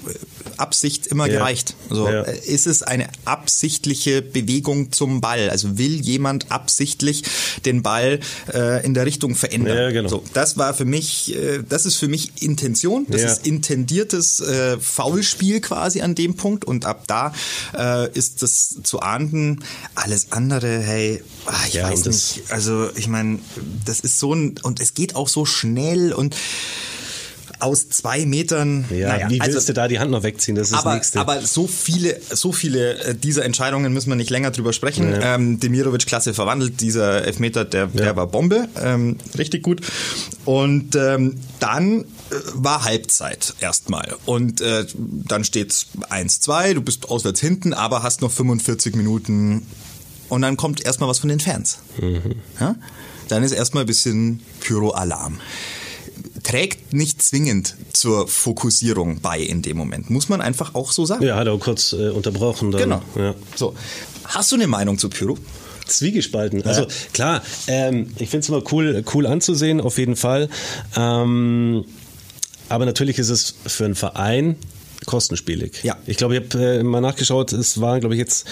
Absicht 0.63 1.07
immer 1.07 1.27
Ja. 1.27 1.33
gereicht. 1.39 1.75
So, 1.89 2.07
Ja. 2.07 2.21
äh, 2.23 2.39
ist 2.47 2.67
es 2.67 2.81
eine 2.83 3.07
absichtliche 3.25 4.21
Bewegung 4.21 4.91
zum 4.93 5.19
Ball? 5.21 5.49
Also 5.49 5.77
will 5.77 5.99
jemand 6.01 6.51
absichtlich 6.51 7.23
den 7.65 7.81
Ball 7.83 8.19
äh, 8.53 8.85
in 8.85 8.93
der 8.93 9.05
Richtung 9.05 9.35
verändern? 9.35 9.77
Ja, 9.77 9.91
genau. 9.91 10.09
So, 10.09 10.23
das 10.33 10.57
war 10.57 10.73
für 10.73 10.85
mich, 10.85 11.35
äh, 11.35 11.59
das 11.67 11.85
ist 11.85 11.95
für 11.97 12.07
mich 12.07 12.41
Intention. 12.41 13.05
Das 13.09 13.21
ist 13.23 13.45
intendiertes 13.45 14.39
äh, 14.39 14.77
Foulspiel 14.79 15.59
quasi 15.59 16.01
an 16.01 16.15
dem 16.15 16.35
Punkt 16.35 16.63
und 16.65 16.85
ab 16.85 17.03
da 17.07 17.33
äh, 17.77 18.09
ist 18.17 18.41
das 18.41 18.77
zu 18.83 19.01
ahnden. 19.01 19.63
Alles 19.95 20.31
andere, 20.31 20.79
hey, 20.79 21.21
ah, 21.45 21.53
ich 21.67 21.81
weiß 21.81 22.05
nicht. 22.05 22.43
Also 22.49 22.89
ich 22.95 23.07
meine, 23.07 23.39
das 23.85 23.99
ist 23.99 24.19
so 24.19 24.33
ein 24.33 24.55
und 24.63 24.79
es 24.79 24.93
geht 24.93 25.15
auch 25.15 25.27
so 25.27 25.45
schnell 25.45 26.13
und 26.13 26.35
aus 27.63 27.89
zwei 27.89 28.25
Metern. 28.25 28.85
Ja, 28.89 29.09
naja, 29.09 29.29
wie 29.29 29.39
willst 29.39 29.55
also, 29.55 29.67
du 29.67 29.73
da 29.73 29.87
die 29.87 29.99
Hand 29.99 30.11
noch 30.11 30.23
wegziehen? 30.23 30.55
Das 30.55 30.67
ist 30.67 30.73
aber, 30.73 30.91
das 30.91 30.95
Nächste. 30.95 31.19
aber 31.19 31.41
so 31.41 31.67
viele, 31.67 32.19
so 32.31 32.51
viele 32.51 32.99
äh, 32.99 33.15
dieser 33.15 33.45
Entscheidungen 33.45 33.93
müssen 33.93 34.09
wir 34.09 34.15
nicht 34.15 34.29
länger 34.29 34.51
drüber 34.51 34.73
sprechen. 34.73 35.13
Ähm, 35.21 35.59
Demirovic 35.59 36.05
klasse 36.05 36.33
verwandelt, 36.33 36.81
dieser 36.81 37.23
Elfmeter, 37.23 37.65
der, 37.65 37.87
der 37.87 38.15
war 38.15 38.27
Bombe, 38.27 38.67
ähm, 38.81 39.17
richtig 39.37 39.63
gut. 39.63 39.81
Und 40.45 40.95
ähm, 40.95 41.35
dann 41.59 42.01
äh, 42.01 42.05
war 42.53 42.83
Halbzeit 42.83 43.53
erstmal. 43.59 44.15
Und 44.25 44.61
äh, 44.61 44.85
dann 44.95 45.43
steht's 45.43 45.87
1-2, 46.09 46.73
du 46.73 46.81
bist 46.81 47.09
auswärts 47.09 47.39
hinten, 47.39 47.73
aber 47.73 48.03
hast 48.03 48.21
noch 48.21 48.31
45 48.31 48.95
Minuten 48.95 49.65
und 50.29 50.41
dann 50.41 50.57
kommt 50.57 50.83
erstmal 50.83 51.09
was 51.09 51.19
von 51.19 51.29
den 51.29 51.39
Fans. 51.39 51.79
Ja? 52.59 52.75
Dann 53.29 53.43
ist 53.43 53.51
erstmal 53.51 53.83
ein 53.83 53.87
bisschen 53.87 54.41
Pyro-Alarm 54.59 55.39
trägt 56.43 56.93
nicht 56.93 57.21
zwingend 57.21 57.75
zur 57.93 58.27
Fokussierung 58.27 59.21
bei 59.21 59.39
in 59.39 59.61
dem 59.61 59.77
Moment. 59.77 60.09
Muss 60.09 60.29
man 60.29 60.41
einfach 60.41 60.75
auch 60.75 60.91
so 60.91 61.05
sagen. 61.05 61.23
ja, 61.23 61.35
hat 61.35 61.47
er 61.47 61.53
auch 61.53 61.59
kurz 61.59 61.93
äh, 61.93 62.09
unterbrochen. 62.09 62.71
Dann, 62.71 62.81
Genau. 62.81 63.01
Ja. 63.15 63.35
So. 63.55 63.75
Hast 64.25 64.51
du 64.51 64.55
eine 64.55 64.67
Meinung 64.67 64.97
zu 64.97 65.09
Pyro? 65.09 65.37
Zwiegespalten. 65.85 66.63
Also 66.63 66.87
klar, 67.11 67.41
ähm, 67.67 68.07
ich 68.17 68.29
finde 68.29 68.39
es 68.39 68.49
immer 68.49 68.63
cool, 68.71 69.03
cool 69.13 69.25
anzusehen, 69.27 69.81
auf 69.81 69.97
jeden 69.97 70.15
Fall. 70.15 70.49
Ähm, 70.95 71.83
aber 72.69 72.85
natürlich 72.85 73.19
ist 73.19 73.29
es 73.29 73.55
für 73.67 73.85
einen 73.85 73.95
Verein 73.95 74.55
kostenspielig. 75.05 75.83
Ja. 75.83 75.97
Ich 76.05 76.17
glaube, 76.17 76.35
ich 76.37 76.43
habe 76.53 76.63
äh, 76.79 76.83
mal 76.83 77.01
nachgeschaut, 77.01 77.53
es 77.53 77.79
waren, 77.81 77.99
glaube 77.99 78.15
ich, 78.15 78.19
jetzt, 78.19 78.45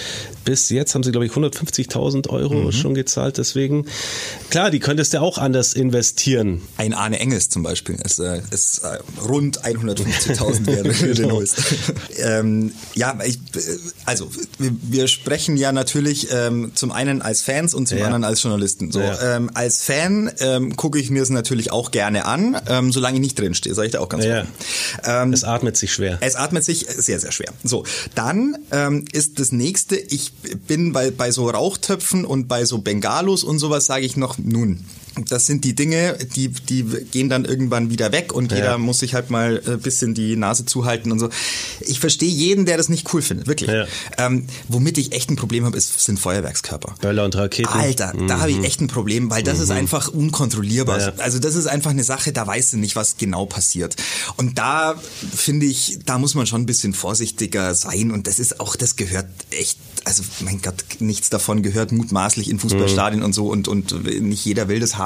bis 0.44 0.68
jetzt 0.70 0.94
haben 0.94 1.02
sie, 1.02 1.10
glaube 1.12 1.26
ich, 1.26 1.32
150.000 1.32 2.28
Euro 2.30 2.54
Mhm. 2.54 2.72
schon 2.72 2.94
gezahlt. 2.94 3.38
Deswegen, 3.38 3.86
klar, 4.50 4.70
die 4.70 4.78
könntest 4.80 5.14
du 5.14 5.20
auch 5.20 5.38
anders 5.38 5.72
investieren. 5.74 6.62
Ein 6.76 6.94
Arne 6.94 7.18
Engels 7.20 7.48
zum 7.48 7.62
Beispiel 7.62 7.96
ist, 8.04 8.18
äh, 8.18 8.40
ist 8.50 8.78
äh, 8.84 8.98
rund 9.22 9.64
150.000 9.64 10.66
wert, 10.66 10.84
wenn 10.84 11.08
du 11.08 11.14
den 11.14 11.22
Genau. 11.22 11.34
holst. 11.36 11.56
ähm, 12.18 12.72
ja, 12.94 13.18
ich, 13.24 13.36
äh, 13.36 13.60
also 14.06 14.28
wir, 14.58 14.72
wir 14.82 15.08
sprechen 15.08 15.56
ja 15.56 15.72
natürlich 15.72 16.28
ähm, 16.32 16.72
zum 16.74 16.92
einen 16.92 17.22
als 17.22 17.42
Fans 17.42 17.74
und 17.74 17.88
zum 17.88 17.98
Ja. 17.98 18.06
anderen 18.06 18.24
als 18.24 18.42
Journalisten. 18.42 18.90
So, 18.92 19.00
Ja. 19.00 19.36
ähm, 19.36 19.50
als 19.54 19.82
Fan 19.82 20.30
ähm, 20.40 20.76
gucke 20.76 20.98
ich 20.98 21.10
mir 21.10 21.22
es 21.22 21.30
natürlich 21.30 21.70
auch 21.72 21.90
gerne 21.90 22.24
an, 22.24 22.56
ähm, 22.68 22.92
solange 22.92 23.16
ich 23.16 23.20
nicht 23.20 23.38
drin 23.38 23.54
stehe, 23.54 23.74
sage 23.74 23.86
ich 23.86 23.92
da 23.92 24.00
auch 24.00 24.08
ganz 24.08 24.24
Ja. 24.24 24.40
offen. 24.42 24.48
Ähm, 25.04 25.32
Es 25.32 25.44
atmet 25.44 25.76
sich 25.76 25.92
schwer. 25.92 26.18
Es 26.20 26.36
atmet 26.42 26.64
sich 26.64 26.86
sehr, 26.86 27.20
sehr 27.20 27.32
schwer. 27.32 27.52
So, 27.64 27.84
dann 28.14 28.56
ähm, 28.70 29.04
ist 29.12 29.38
das 29.38 29.52
nächste, 29.52 29.96
ich 29.96 30.32
bin 30.66 30.92
bei, 30.92 31.10
bei 31.10 31.30
so 31.30 31.48
Rauchtöpfen 31.48 32.24
und 32.24 32.48
bei 32.48 32.64
so 32.64 32.78
Bengalos 32.78 33.44
und 33.44 33.58
sowas 33.58 33.86
sage 33.86 34.04
ich 34.04 34.16
noch, 34.16 34.38
nun, 34.38 34.84
das 35.28 35.46
sind 35.46 35.64
die 35.64 35.74
Dinge, 35.74 36.16
die, 36.36 36.48
die 36.48 36.84
gehen 37.10 37.28
dann 37.28 37.44
irgendwann 37.44 37.90
wieder 37.90 38.12
weg 38.12 38.32
und 38.32 38.52
jeder 38.52 38.78
muss 38.78 39.00
sich 39.00 39.14
halt 39.14 39.30
mal 39.30 39.62
ein 39.66 39.80
bisschen 39.80 40.14
die 40.14 40.36
Nase 40.36 40.64
zuhalten 40.64 41.12
und 41.12 41.18
so. 41.18 41.28
Ich 41.80 42.00
verstehe 42.00 42.30
jeden, 42.30 42.64
der 42.66 42.76
das 42.76 42.88
nicht 42.88 43.12
cool 43.12 43.22
findet, 43.22 43.46
wirklich. 43.46 43.70
Ja. 43.70 43.86
Ähm, 44.18 44.46
womit 44.68 44.98
ich 44.98 45.12
echt 45.12 45.30
ein 45.30 45.36
Problem 45.36 45.64
habe, 45.64 45.76
ist, 45.76 46.00
sind 46.00 46.18
Feuerwerkskörper. 46.18 46.94
Böller 47.00 47.24
und 47.24 47.36
Raketen. 47.36 47.68
Alter, 47.68 48.12
da 48.26 48.40
habe 48.40 48.50
ich 48.50 48.64
echt 48.64 48.80
ein 48.80 48.88
Problem, 48.88 49.30
weil 49.30 49.42
das 49.42 49.60
ist 49.60 49.70
einfach 49.70 50.08
unkontrollierbar. 50.08 51.00
Ja. 51.00 51.12
Also 51.18 51.38
das 51.38 51.54
ist 51.54 51.66
einfach 51.66 51.90
eine 51.90 52.04
Sache, 52.04 52.32
da 52.32 52.46
weißt 52.46 52.74
du 52.74 52.76
nicht, 52.78 52.96
was 52.96 53.16
genau 53.16 53.46
passiert. 53.46 53.96
Und 54.36 54.58
da 54.58 54.94
finde 55.34 55.66
ich, 55.66 55.98
da 56.06 56.18
muss 56.18 56.34
man 56.34 56.46
schon 56.46 56.62
ein 56.62 56.66
bisschen 56.66 56.94
vorsichtiger 56.94 57.74
sein 57.74 58.10
und 58.10 58.26
das 58.26 58.38
ist 58.38 58.60
auch, 58.60 58.76
das 58.76 58.96
gehört 58.96 59.26
echt, 59.50 59.78
also 60.04 60.22
mein 60.40 60.60
Gott, 60.62 60.84
nichts 61.00 61.30
davon 61.30 61.62
gehört 61.62 61.92
mutmaßlich 61.92 62.48
in 62.48 62.58
Fußballstadien 62.58 63.22
und 63.22 63.32
so 63.34 63.48
und, 63.48 63.68
und 63.68 64.04
nicht 64.22 64.44
jeder 64.44 64.68
will 64.68 64.80
das 64.80 64.96
haben. 64.96 65.01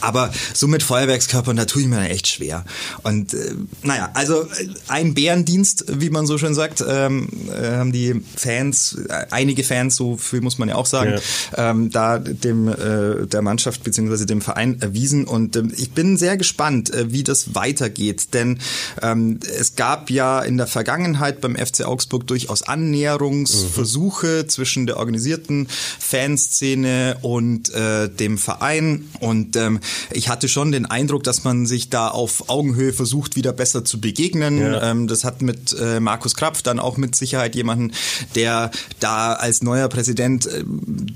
Aber 0.00 0.30
so 0.52 0.66
mit 0.66 0.82
Feuerwerkskörpern, 0.82 1.56
da 1.56 1.64
tue 1.64 1.82
ich 1.82 1.88
mir 1.88 2.08
echt 2.08 2.28
schwer. 2.28 2.64
Und 3.02 3.34
äh, 3.34 3.54
naja, 3.82 4.10
also 4.14 4.42
äh, 4.42 4.68
ein 4.88 5.14
Bärendienst, 5.14 5.84
wie 5.88 6.10
man 6.10 6.26
so 6.26 6.38
schön 6.38 6.54
sagt, 6.54 6.84
ähm, 6.86 7.28
äh, 7.50 7.76
haben 7.76 7.92
die 7.92 8.22
Fans, 8.36 8.98
äh, 9.08 9.26
einige 9.30 9.64
Fans, 9.64 9.96
so 9.96 10.16
viel 10.16 10.40
muss 10.40 10.58
man 10.58 10.68
ja 10.68 10.76
auch 10.76 10.86
sagen, 10.86 11.20
ähm, 11.56 11.90
da 11.90 12.18
dem 12.18 12.68
äh, 12.68 13.26
der 13.26 13.42
Mannschaft 13.42 13.82
beziehungsweise 13.84 14.26
dem 14.26 14.40
Verein 14.40 14.80
erwiesen. 14.80 15.24
Und 15.24 15.56
ähm, 15.56 15.72
ich 15.76 15.92
bin 15.92 16.16
sehr 16.16 16.36
gespannt, 16.36 16.92
äh, 16.92 17.12
wie 17.12 17.22
das 17.22 17.54
weitergeht. 17.54 18.34
Denn 18.34 18.58
ähm, 19.02 19.40
es 19.58 19.76
gab 19.76 20.10
ja 20.10 20.40
in 20.40 20.56
der 20.56 20.66
Vergangenheit 20.66 21.40
beim 21.40 21.56
FC 21.56 21.84
Augsburg 21.84 22.26
durchaus 22.26 22.62
Annäherungsversuche 22.62 24.46
zwischen 24.46 24.86
der 24.86 24.96
organisierten 24.98 25.68
Fanszene 25.98 27.18
und 27.22 27.72
äh, 27.74 28.08
dem 28.08 28.38
Verein. 28.38 29.08
Und 29.26 29.56
ähm, 29.56 29.80
ich 30.12 30.28
hatte 30.28 30.48
schon 30.48 30.72
den 30.72 30.86
Eindruck, 30.86 31.24
dass 31.24 31.44
man 31.44 31.66
sich 31.66 31.90
da 31.90 32.08
auf 32.08 32.48
Augenhöhe 32.48 32.92
versucht, 32.92 33.36
wieder 33.36 33.52
besser 33.52 33.84
zu 33.84 34.00
begegnen. 34.00 34.58
Ja. 34.58 34.90
Ähm, 34.90 35.06
das 35.08 35.24
hat 35.24 35.42
mit 35.42 35.76
äh, 35.78 36.00
Markus 36.00 36.34
Krapf 36.34 36.62
dann 36.62 36.78
auch 36.78 36.96
mit 36.96 37.14
Sicherheit 37.14 37.54
jemanden, 37.54 37.92
der 38.34 38.70
da 39.00 39.34
als 39.34 39.62
neuer 39.62 39.88
Präsident 39.88 40.46
äh, 40.46 40.64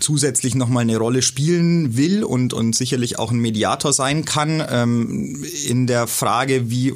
zusätzlich 0.00 0.54
nochmal 0.54 0.82
eine 0.82 0.96
Rolle 0.96 1.22
spielen 1.22 1.96
will 1.96 2.24
und, 2.24 2.52
und 2.52 2.74
sicherlich 2.74 3.18
auch 3.18 3.30
ein 3.30 3.38
Mediator 3.38 3.92
sein 3.92 4.24
kann 4.24 4.62
ähm, 4.68 5.44
in 5.66 5.86
der 5.86 6.06
Frage, 6.06 6.70
wie 6.70 6.94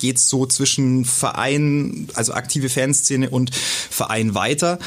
geht's 0.00 0.28
so 0.28 0.46
zwischen 0.46 1.04
Verein, 1.04 2.08
also 2.14 2.34
aktive 2.34 2.68
Fanszene 2.68 3.30
und 3.30 3.54
Verein 3.54 4.34
weiter. 4.34 4.78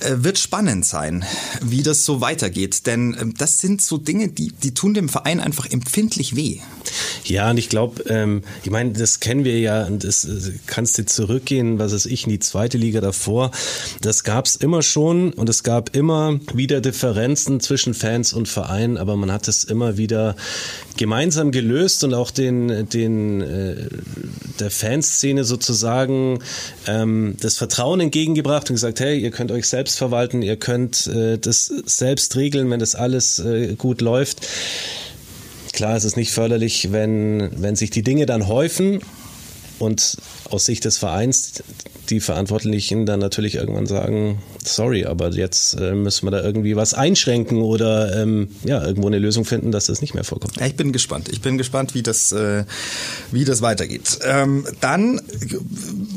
Äh, 0.00 0.22
Wird 0.22 0.38
spannend 0.38 0.86
sein, 0.86 1.24
wie 1.60 1.82
das 1.82 2.04
so 2.04 2.20
weitergeht, 2.20 2.86
denn 2.86 3.16
ähm, 3.20 3.34
das 3.36 3.58
sind 3.58 3.82
so 3.82 3.98
Dinge, 3.98 4.28
die, 4.28 4.52
die 4.52 4.72
tun 4.72 4.94
dem 4.94 5.08
Verein 5.08 5.40
einfach 5.40 5.66
empfindlich 5.68 6.36
weh. 6.36 6.60
Ja, 7.24 7.50
und 7.50 7.58
ich 7.58 7.68
glaube, 7.68 8.04
ähm, 8.08 8.42
ich 8.62 8.70
meine, 8.70 8.92
das 8.92 9.18
kennen 9.18 9.44
wir 9.44 9.58
ja, 9.58 9.86
und 9.86 10.04
das 10.04 10.24
äh, 10.24 10.52
kannst 10.66 10.98
du 10.98 11.04
zurückgehen, 11.04 11.78
was 11.80 11.92
weiß 11.92 12.06
ich, 12.06 12.24
in 12.24 12.30
die 12.30 12.38
zweite 12.38 12.78
Liga 12.78 13.00
davor. 13.00 13.50
Das 14.00 14.22
gab's 14.22 14.54
immer 14.54 14.82
schon 14.82 15.32
und 15.32 15.48
es 15.48 15.64
gab 15.64 15.96
immer 15.96 16.38
wieder 16.54 16.80
Differenzen 16.80 17.58
zwischen 17.60 17.92
Fans 17.92 18.32
und 18.32 18.46
Verein, 18.48 18.98
aber 18.98 19.16
man 19.16 19.32
hat 19.32 19.48
es 19.48 19.64
immer 19.64 19.96
wieder 19.96 20.36
gemeinsam 20.96 21.50
gelöst 21.50 22.04
und 22.04 22.14
auch 22.14 22.30
den, 22.30 22.88
den 22.88 23.40
äh, 23.40 23.88
der 24.60 24.70
Fanszene 24.70 25.44
sozusagen 25.44 26.40
ähm, 26.86 27.36
das 27.40 27.56
Vertrauen 27.56 28.00
entgegengebracht 28.00 28.70
und 28.70 28.74
gesagt, 28.76 29.00
hey, 29.00 29.18
ihr 29.18 29.30
könnt 29.30 29.50
euch 29.50 29.66
selbst 29.66 29.87
verwalten, 29.96 30.42
ihr 30.42 30.56
könnt 30.56 31.06
äh, 31.06 31.38
das 31.38 31.66
selbst 31.66 32.36
regeln, 32.36 32.70
wenn 32.70 32.80
das 32.80 32.94
alles 32.94 33.38
äh, 33.38 33.74
gut 33.76 34.00
läuft. 34.00 34.46
Klar, 35.72 35.96
es 35.96 36.04
ist 36.04 36.16
nicht 36.16 36.32
förderlich, 36.32 36.92
wenn, 36.92 37.50
wenn 37.62 37.76
sich 37.76 37.90
die 37.90 38.02
Dinge 38.02 38.26
dann 38.26 38.48
häufen 38.48 39.00
und 39.78 40.16
aus 40.50 40.64
Sicht 40.64 40.84
des 40.84 40.98
Vereins 40.98 41.62
die 42.10 42.20
Verantwortlichen 42.20 43.06
dann 43.06 43.20
natürlich 43.20 43.56
irgendwann 43.56 43.86
sagen, 43.86 44.40
sorry, 44.64 45.04
aber 45.04 45.30
jetzt 45.30 45.74
äh, 45.74 45.92
müssen 45.92 46.26
wir 46.26 46.30
da 46.30 46.42
irgendwie 46.42 46.76
was 46.76 46.94
einschränken 46.94 47.58
oder 47.58 48.20
ähm, 48.20 48.48
ja, 48.64 48.84
irgendwo 48.84 49.08
eine 49.08 49.18
Lösung 49.18 49.44
finden, 49.44 49.72
dass 49.72 49.86
das 49.86 50.00
nicht 50.00 50.14
mehr 50.14 50.24
vorkommt. 50.24 50.56
Ja, 50.56 50.66
ich 50.66 50.76
bin 50.76 50.92
gespannt. 50.92 51.28
Ich 51.30 51.40
bin 51.40 51.58
gespannt, 51.58 51.94
wie 51.94 52.02
das, 52.02 52.32
äh, 52.32 52.64
wie 53.30 53.44
das 53.44 53.62
weitergeht. 53.62 54.18
Ähm, 54.24 54.66
dann 54.80 55.20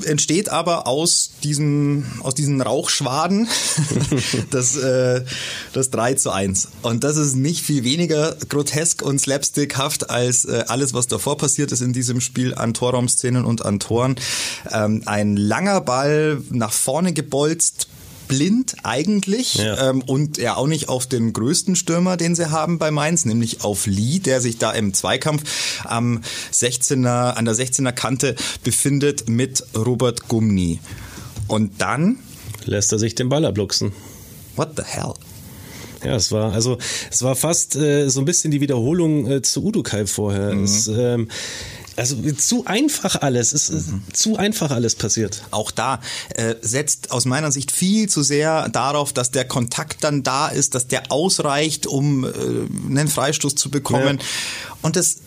entsteht 0.06 0.50
aber 0.50 0.88
aus 0.88 1.32
diesen, 1.44 2.06
aus 2.22 2.36
diesen 2.36 2.62
Rauchschwaden 2.62 3.48
das, 4.52 4.78
äh, 4.78 5.24
das 5.74 5.90
3 5.90 6.14
zu 6.16 6.32
1. 6.32 6.70
Und 6.82 7.04
das 7.04 7.18
ist 7.18 7.36
nicht 7.36 7.64
viel 7.64 7.84
weniger 7.84 8.36
grotesk 8.50 9.02
und 9.02 9.20
slapstickhaft 9.20 10.10
als 10.10 10.46
äh, 10.46 10.64
alles, 10.68 10.94
was 10.94 11.08
davor 11.08 11.38
passiert 11.38 11.72
ist 11.72 11.82
in 11.82 11.94
diesem 11.94 12.22
Spiel 12.22 12.56
an 12.56 12.74
Torraumszenen 12.74 13.46
und 13.46 13.66
an 13.66 13.80
Toren. 13.80 14.16
Ähm, 14.72 15.04
ein 15.06 15.38
langer 15.38 15.82
Ball 15.82 16.42
nach 16.50 16.72
vorne 16.74 17.14
gebolzt, 17.14 17.88
blind 18.28 18.76
eigentlich 18.84 19.56
Ja. 19.56 19.90
ähm, 19.90 20.02
und 20.04 20.38
ja 20.38 20.56
auch 20.56 20.68
nicht 20.68 20.88
auf 20.88 21.06
den 21.06 21.34
größten 21.34 21.76
Stürmer, 21.76 22.16
den 22.16 22.34
sie 22.34 22.50
haben 22.50 22.78
bei 22.80 22.90
Mainz, 22.90 23.26
nämlich 23.26 23.64
auf 23.66 23.88
Lee, 23.88 24.20
der 24.20 24.40
sich 24.40 24.58
da 24.58 24.72
im 24.72 24.94
Zweikampf 24.94 25.44
am 25.84 26.22
16er, 26.54 27.32
an 27.34 27.44
der 27.46 27.56
16er 27.56 27.92
Kante 27.92 28.36
befindet 28.64 29.28
mit 29.28 29.64
Robert 29.76 30.28
Gumni. 30.30 30.80
Und 31.48 31.82
dann, 31.82 32.20
Lässt 32.64 32.92
er 32.94 33.00
sich 33.00 33.16
den 33.16 33.28
Ball 33.28 33.44
abluchsen. 33.44 33.92
what 34.56 34.70
the 34.78 34.84
hell? 34.86 35.14
Ja, 36.04 36.16
es 36.16 36.32
war 36.32 36.54
also 36.54 36.78
es 37.12 37.22
war 37.22 37.36
fast 37.36 37.76
äh, 37.76 38.08
so 38.10 38.22
ein 38.22 38.26
bisschen 38.26 38.50
die 38.50 38.60
Wiederholung 38.62 39.30
äh, 39.30 39.42
zu 39.44 39.64
Udukai 39.64 40.08
vorher. 40.08 40.52
Es, 40.54 40.88
ähm, 40.88 41.28
Also 41.96 42.16
zu 42.34 42.66
einfach 42.66 43.18
alles. 43.22 43.54
Es 43.54 43.70
ist 43.70 43.92
mhm. 43.92 44.04
zu 44.14 44.38
einfach 44.38 44.72
alles 44.72 44.96
passiert. 44.96 45.44
Auch 45.52 45.72
da 45.72 46.00
äh, 46.36 46.56
setzt 46.62 47.12
aus 47.12 47.26
meiner 47.26 47.52
Sicht 47.52 47.72
viel 47.72 48.08
zu 48.08 48.24
sehr 48.24 48.70
darauf, 48.70 49.14
dass 49.14 49.32
der 49.32 49.46
Kontakt 49.46 50.04
dann 50.04 50.24
da 50.24 50.48
ist, 50.48 50.74
dass 50.76 50.88
der 50.88 51.12
ausreicht, 51.12 51.88
um 51.88 52.24
äh, 52.24 52.28
einen 52.30 53.08
Freistoß 53.08 53.56
zu 53.56 53.70
bekommen. 53.70 54.20
Ja. 54.20 54.76
Und 54.82 54.96
das 54.96 55.18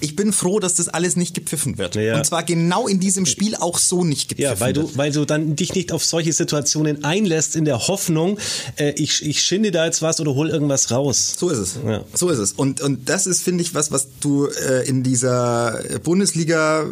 ich 0.00 0.16
bin 0.16 0.32
froh, 0.32 0.60
dass 0.60 0.74
das 0.74 0.88
alles 0.88 1.16
nicht 1.16 1.34
gepfiffen 1.34 1.78
wird. 1.78 1.94
Ja. 1.96 2.16
Und 2.16 2.24
zwar 2.24 2.42
genau 2.42 2.86
in 2.86 3.00
diesem 3.00 3.26
Spiel 3.26 3.54
auch 3.54 3.78
so 3.78 4.04
nicht 4.04 4.28
gepfiffen 4.28 4.54
ja, 4.54 4.60
weil 4.60 4.72
du, 4.72 4.90
weil 4.96 5.12
du 5.12 5.24
dann 5.24 5.56
dich 5.56 5.74
nicht 5.74 5.92
auf 5.92 6.04
solche 6.04 6.32
Situationen 6.32 7.04
einlässt 7.04 7.56
in 7.56 7.64
der 7.64 7.88
Hoffnung, 7.88 8.38
äh, 8.76 8.90
ich, 8.92 9.24
ich 9.24 9.42
schinde 9.42 9.70
da 9.70 9.84
jetzt 9.86 10.02
was 10.02 10.20
oder 10.20 10.34
hol 10.34 10.48
irgendwas 10.48 10.90
raus. 10.90 11.34
So 11.38 11.48
ist 11.50 11.58
es. 11.58 11.78
Ja. 11.84 12.04
So 12.14 12.30
ist 12.30 12.38
es. 12.38 12.52
Und, 12.52 12.80
und 12.80 13.08
das 13.08 13.26
ist, 13.26 13.42
finde 13.42 13.62
ich, 13.62 13.74
was, 13.74 13.90
was 13.90 14.08
du 14.20 14.46
äh, 14.46 14.88
in 14.88 15.02
dieser 15.02 15.80
Bundesliga 16.02 16.86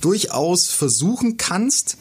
durchaus 0.00 0.68
versuchen 0.68 1.36
kannst, 1.36 1.96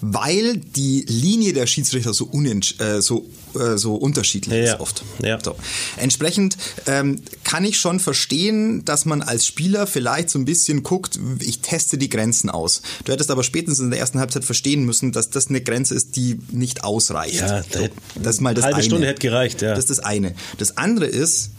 weil 0.00 0.56
die 0.56 1.04
Linie 1.08 1.52
der 1.52 1.66
Schiedsrichter 1.66 2.14
so, 2.14 2.24
unentsch 2.26 2.80
äh, 2.80 3.00
so, 3.02 3.26
äh, 3.54 3.76
so 3.76 3.94
unterschiedlich 3.94 4.66
ja. 4.66 4.74
ist 4.74 4.80
oft. 4.80 5.02
Ja. 5.22 5.38
So. 5.42 5.56
Entsprechend 5.96 6.56
ähm, 6.86 7.20
kann 7.44 7.64
ich 7.64 7.78
schon 7.78 8.00
verstehen, 8.00 8.84
dass 8.84 9.04
man 9.04 9.22
als 9.22 9.46
Spieler 9.46 9.86
vielleicht 9.86 10.30
so 10.30 10.38
ein 10.38 10.44
bisschen 10.44 10.82
guckt, 10.82 11.18
ich 11.40 11.60
teste 11.60 11.98
die 11.98 12.08
Grenzen 12.08 12.50
aus. 12.50 12.82
Du 13.04 13.12
hättest 13.12 13.30
aber 13.30 13.42
spätestens 13.42 13.80
in 13.80 13.90
der 13.90 14.00
ersten 14.00 14.18
Halbzeit 14.18 14.44
verstehen 14.44 14.84
müssen, 14.84 15.12
dass 15.12 15.30
das 15.30 15.48
eine 15.48 15.60
Grenze 15.60 15.94
ist, 15.94 16.16
die 16.16 16.38
nicht 16.50 16.84
ausreicht. 16.84 17.40
Ja, 17.40 17.62
so, 17.62 17.88
das 18.16 18.36
ist 18.36 18.40
mal 18.40 18.54
das 18.54 18.64
halbe 18.64 18.76
eine. 18.76 18.84
Stunde 18.84 19.06
hätte 19.06 19.20
gereicht, 19.20 19.62
ja. 19.62 19.70
Das 19.70 19.80
ist 19.80 19.90
das 19.90 20.00
eine. 20.00 20.34
Das 20.58 20.76
andere 20.76 21.06
ist, 21.06 21.50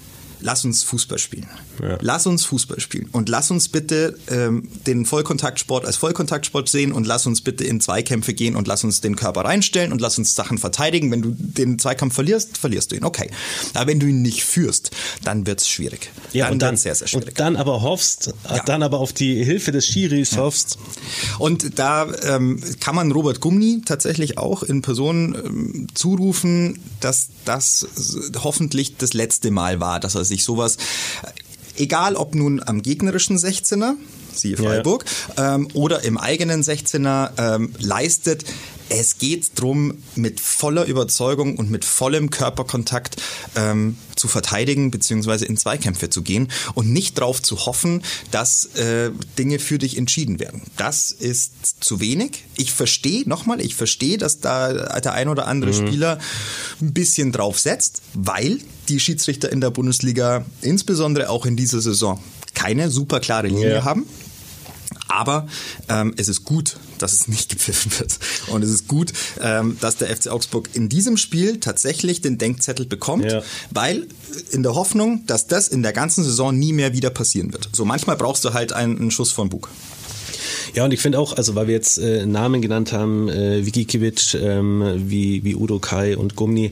lass 0.41 0.65
uns 0.65 0.83
Fußball 0.83 1.17
spielen. 1.17 1.47
Ja. 1.81 1.97
Lass 2.01 2.27
uns 2.27 2.45
Fußball 2.45 2.79
spielen 2.79 3.07
und 3.11 3.29
lass 3.29 3.51
uns 3.51 3.69
bitte 3.69 4.17
ähm, 4.29 4.67
den 4.85 5.05
Vollkontaktsport 5.05 5.85
als 5.85 5.95
Vollkontaktsport 5.97 6.69
sehen 6.69 6.91
und 6.91 7.07
lass 7.07 7.25
uns 7.25 7.41
bitte 7.41 7.63
in 7.63 7.81
Zweikämpfe 7.81 8.33
gehen 8.33 8.55
und 8.55 8.67
lass 8.67 8.83
uns 8.83 9.01
den 9.01 9.15
Körper 9.15 9.45
reinstellen 9.45 9.91
und 9.91 10.01
lass 10.01 10.17
uns 10.17 10.35
Sachen 10.35 10.57
verteidigen. 10.57 11.11
Wenn 11.11 11.21
du 11.21 11.35
den 11.37 11.79
Zweikampf 11.79 12.15
verlierst, 12.15 12.57
verlierst 12.57 12.91
du 12.91 12.95
ihn. 12.95 13.03
Okay. 13.03 13.29
Aber 13.73 13.87
wenn 13.87 13.99
du 13.99 14.07
ihn 14.07 14.21
nicht 14.21 14.43
führst, 14.43 14.91
dann 15.23 15.47
wird's 15.47 15.67
schwierig. 15.67 16.11
Ja, 16.33 16.45
dann 16.45 16.53
und 16.53 16.61
dann 16.61 16.77
sehr, 16.77 16.95
sehr 16.95 17.07
schwierig. 17.07 17.29
Und 17.29 17.39
dann 17.39 17.55
aber 17.55 17.81
hoffst, 17.81 18.33
ja. 18.49 18.63
dann 18.63 18.83
aber 18.83 18.99
auf 18.99 19.13
die 19.13 19.43
Hilfe 19.43 19.71
des 19.71 19.85
Schiris 19.85 20.31
ja. 20.31 20.37
hoffst. 20.37 20.77
Und 21.39 21.79
da 21.79 22.07
ähm, 22.23 22.61
kann 22.79 22.95
man 22.95 23.11
Robert 23.11 23.39
Gumni 23.39 23.81
tatsächlich 23.85 24.37
auch 24.37 24.63
in 24.63 24.81
Person 24.81 25.35
ähm, 25.35 25.87
zurufen, 25.93 26.79
dass 26.99 27.29
das 27.45 27.87
hoffentlich 28.43 28.97
das 28.97 29.13
letzte 29.13 29.51
Mal 29.51 29.79
war, 29.79 29.99
dass 29.99 30.15
er 30.15 30.25
sich 30.31 30.43
sowas, 30.43 30.77
egal 31.77 32.15
ob 32.15 32.35
nun 32.35 32.61
am 32.65 32.81
gegnerischen 32.81 33.37
16er, 33.37 33.95
siehe 34.33 34.57
Freiburg, 34.57 35.05
ja. 35.37 35.55
ähm, 35.55 35.67
oder 35.73 36.03
im 36.03 36.17
eigenen 36.17 36.63
16er 36.63 37.31
ähm, 37.37 37.73
leistet, 37.79 38.45
es 38.91 39.17
geht 39.17 39.57
darum, 39.57 39.93
mit 40.15 40.41
voller 40.41 40.85
Überzeugung 40.85 41.55
und 41.55 41.71
mit 41.71 41.85
vollem 41.85 42.29
Körperkontakt 42.29 43.15
ähm, 43.55 43.95
zu 44.15 44.27
verteidigen 44.27 44.91
bzw. 44.91 45.45
in 45.45 45.55
Zweikämpfe 45.55 46.09
zu 46.09 46.21
gehen 46.21 46.49
und 46.73 46.91
nicht 46.91 47.17
darauf 47.17 47.41
zu 47.41 47.65
hoffen, 47.65 48.03
dass 48.31 48.65
äh, 48.75 49.11
Dinge 49.37 49.59
für 49.59 49.77
dich 49.77 49.97
entschieden 49.97 50.39
werden. 50.39 50.63
Das 50.75 51.11
ist 51.11 51.53
zu 51.79 52.01
wenig. 52.01 52.43
Ich 52.57 52.73
verstehe, 52.73 53.27
nochmal, 53.27 53.61
ich 53.61 53.75
verstehe, 53.75 54.17
dass 54.17 54.41
da 54.41 54.99
der 54.99 55.13
ein 55.13 55.29
oder 55.29 55.47
andere 55.47 55.71
mhm. 55.71 55.87
Spieler 55.87 56.19
ein 56.81 56.93
bisschen 56.93 57.31
drauf 57.31 57.59
setzt, 57.59 58.01
weil 58.13 58.59
die 58.89 58.99
Schiedsrichter 58.99 59.51
in 59.51 59.61
der 59.61 59.69
Bundesliga, 59.69 60.45
insbesondere 60.61 61.29
auch 61.29 61.45
in 61.45 61.55
dieser 61.55 61.79
Saison, 61.79 62.21
keine 62.61 62.89
super 62.89 63.19
klare 63.19 63.47
Linie 63.47 63.75
ja. 63.75 63.83
haben. 63.83 64.05
Aber 65.07 65.47
ähm, 65.89 66.13
es 66.15 66.29
ist 66.29 66.45
gut, 66.45 66.77
dass 66.99 67.11
es 67.11 67.27
nicht 67.27 67.49
gepfiffen 67.57 67.91
wird. 67.99 68.17
Und 68.47 68.63
es 68.63 68.69
ist 68.69 68.87
gut, 68.87 69.11
ähm, 69.41 69.77
dass 69.81 69.97
der 69.97 70.15
FC 70.15 70.27
Augsburg 70.27 70.69
in 70.73 70.87
diesem 70.87 71.17
Spiel 71.17 71.59
tatsächlich 71.59 72.21
den 72.21 72.37
Denkzettel 72.37 72.85
bekommt, 72.85 73.25
ja. 73.25 73.41
weil 73.71 74.07
in 74.51 74.63
der 74.63 74.75
Hoffnung, 74.75 75.25
dass 75.25 75.47
das 75.47 75.67
in 75.67 75.83
der 75.83 75.91
ganzen 75.91 76.23
Saison 76.23 76.57
nie 76.57 76.71
mehr 76.71 76.93
wieder 76.93 77.09
passieren 77.09 77.51
wird. 77.51 77.69
So 77.73 77.83
manchmal 77.83 78.15
brauchst 78.15 78.45
du 78.45 78.53
halt 78.53 78.73
einen, 78.73 78.97
einen 78.97 79.11
Schuss 79.11 79.31
von 79.31 79.49
Bug. 79.49 79.69
Ja, 80.73 80.85
und 80.85 80.93
ich 80.93 81.01
finde 81.01 81.19
auch, 81.19 81.35
also 81.35 81.55
weil 81.55 81.67
wir 81.67 81.73
jetzt 81.73 81.97
äh, 81.97 82.25
Namen 82.25 82.61
genannt 82.61 82.93
haben, 82.93 83.27
äh, 83.27 83.65
wie 83.65 83.71
Gikiewicz, 83.71 84.35
ähm, 84.35 85.09
wie, 85.09 85.43
wie 85.43 85.55
Udo 85.55 85.79
Kai 85.79 86.15
und 86.15 86.37
Gumni, 86.37 86.71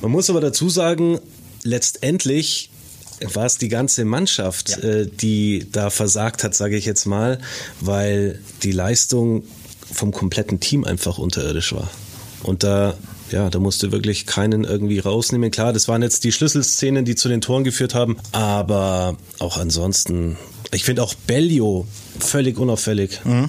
man 0.00 0.12
muss 0.12 0.30
aber 0.30 0.40
dazu 0.40 0.68
sagen, 0.68 1.18
letztendlich 1.64 2.70
war 3.34 3.46
es 3.46 3.58
die 3.58 3.68
ganze 3.68 4.04
Mannschaft, 4.04 4.70
ja. 4.70 4.88
äh, 4.88 5.06
die 5.06 5.66
da 5.70 5.90
versagt 5.90 6.44
hat, 6.44 6.54
sage 6.54 6.76
ich 6.76 6.84
jetzt 6.84 7.06
mal, 7.06 7.38
weil 7.80 8.40
die 8.62 8.72
Leistung 8.72 9.44
vom 9.92 10.12
kompletten 10.12 10.60
Team 10.60 10.84
einfach 10.84 11.18
unterirdisch 11.18 11.72
war. 11.72 11.90
Und 12.42 12.62
da 12.62 12.94
ja, 13.32 13.50
da 13.50 13.58
musste 13.58 13.92
wirklich 13.92 14.26
keinen 14.26 14.64
irgendwie 14.64 14.98
rausnehmen. 14.98 15.50
Klar, 15.50 15.72
das 15.72 15.88
waren 15.88 16.02
jetzt 16.02 16.24
die 16.24 16.32
Schlüsselszenen, 16.32 17.04
die 17.04 17.16
zu 17.16 17.28
den 17.28 17.40
Toren 17.40 17.64
geführt 17.64 17.94
haben, 17.94 18.16
aber 18.32 19.16
auch 19.38 19.56
ansonsten, 19.56 20.36
ich 20.72 20.84
finde 20.84 21.02
auch 21.02 21.14
Bellio 21.14 21.86
völlig 22.20 22.58
unauffällig. 22.58 23.20
Mhm. 23.24 23.48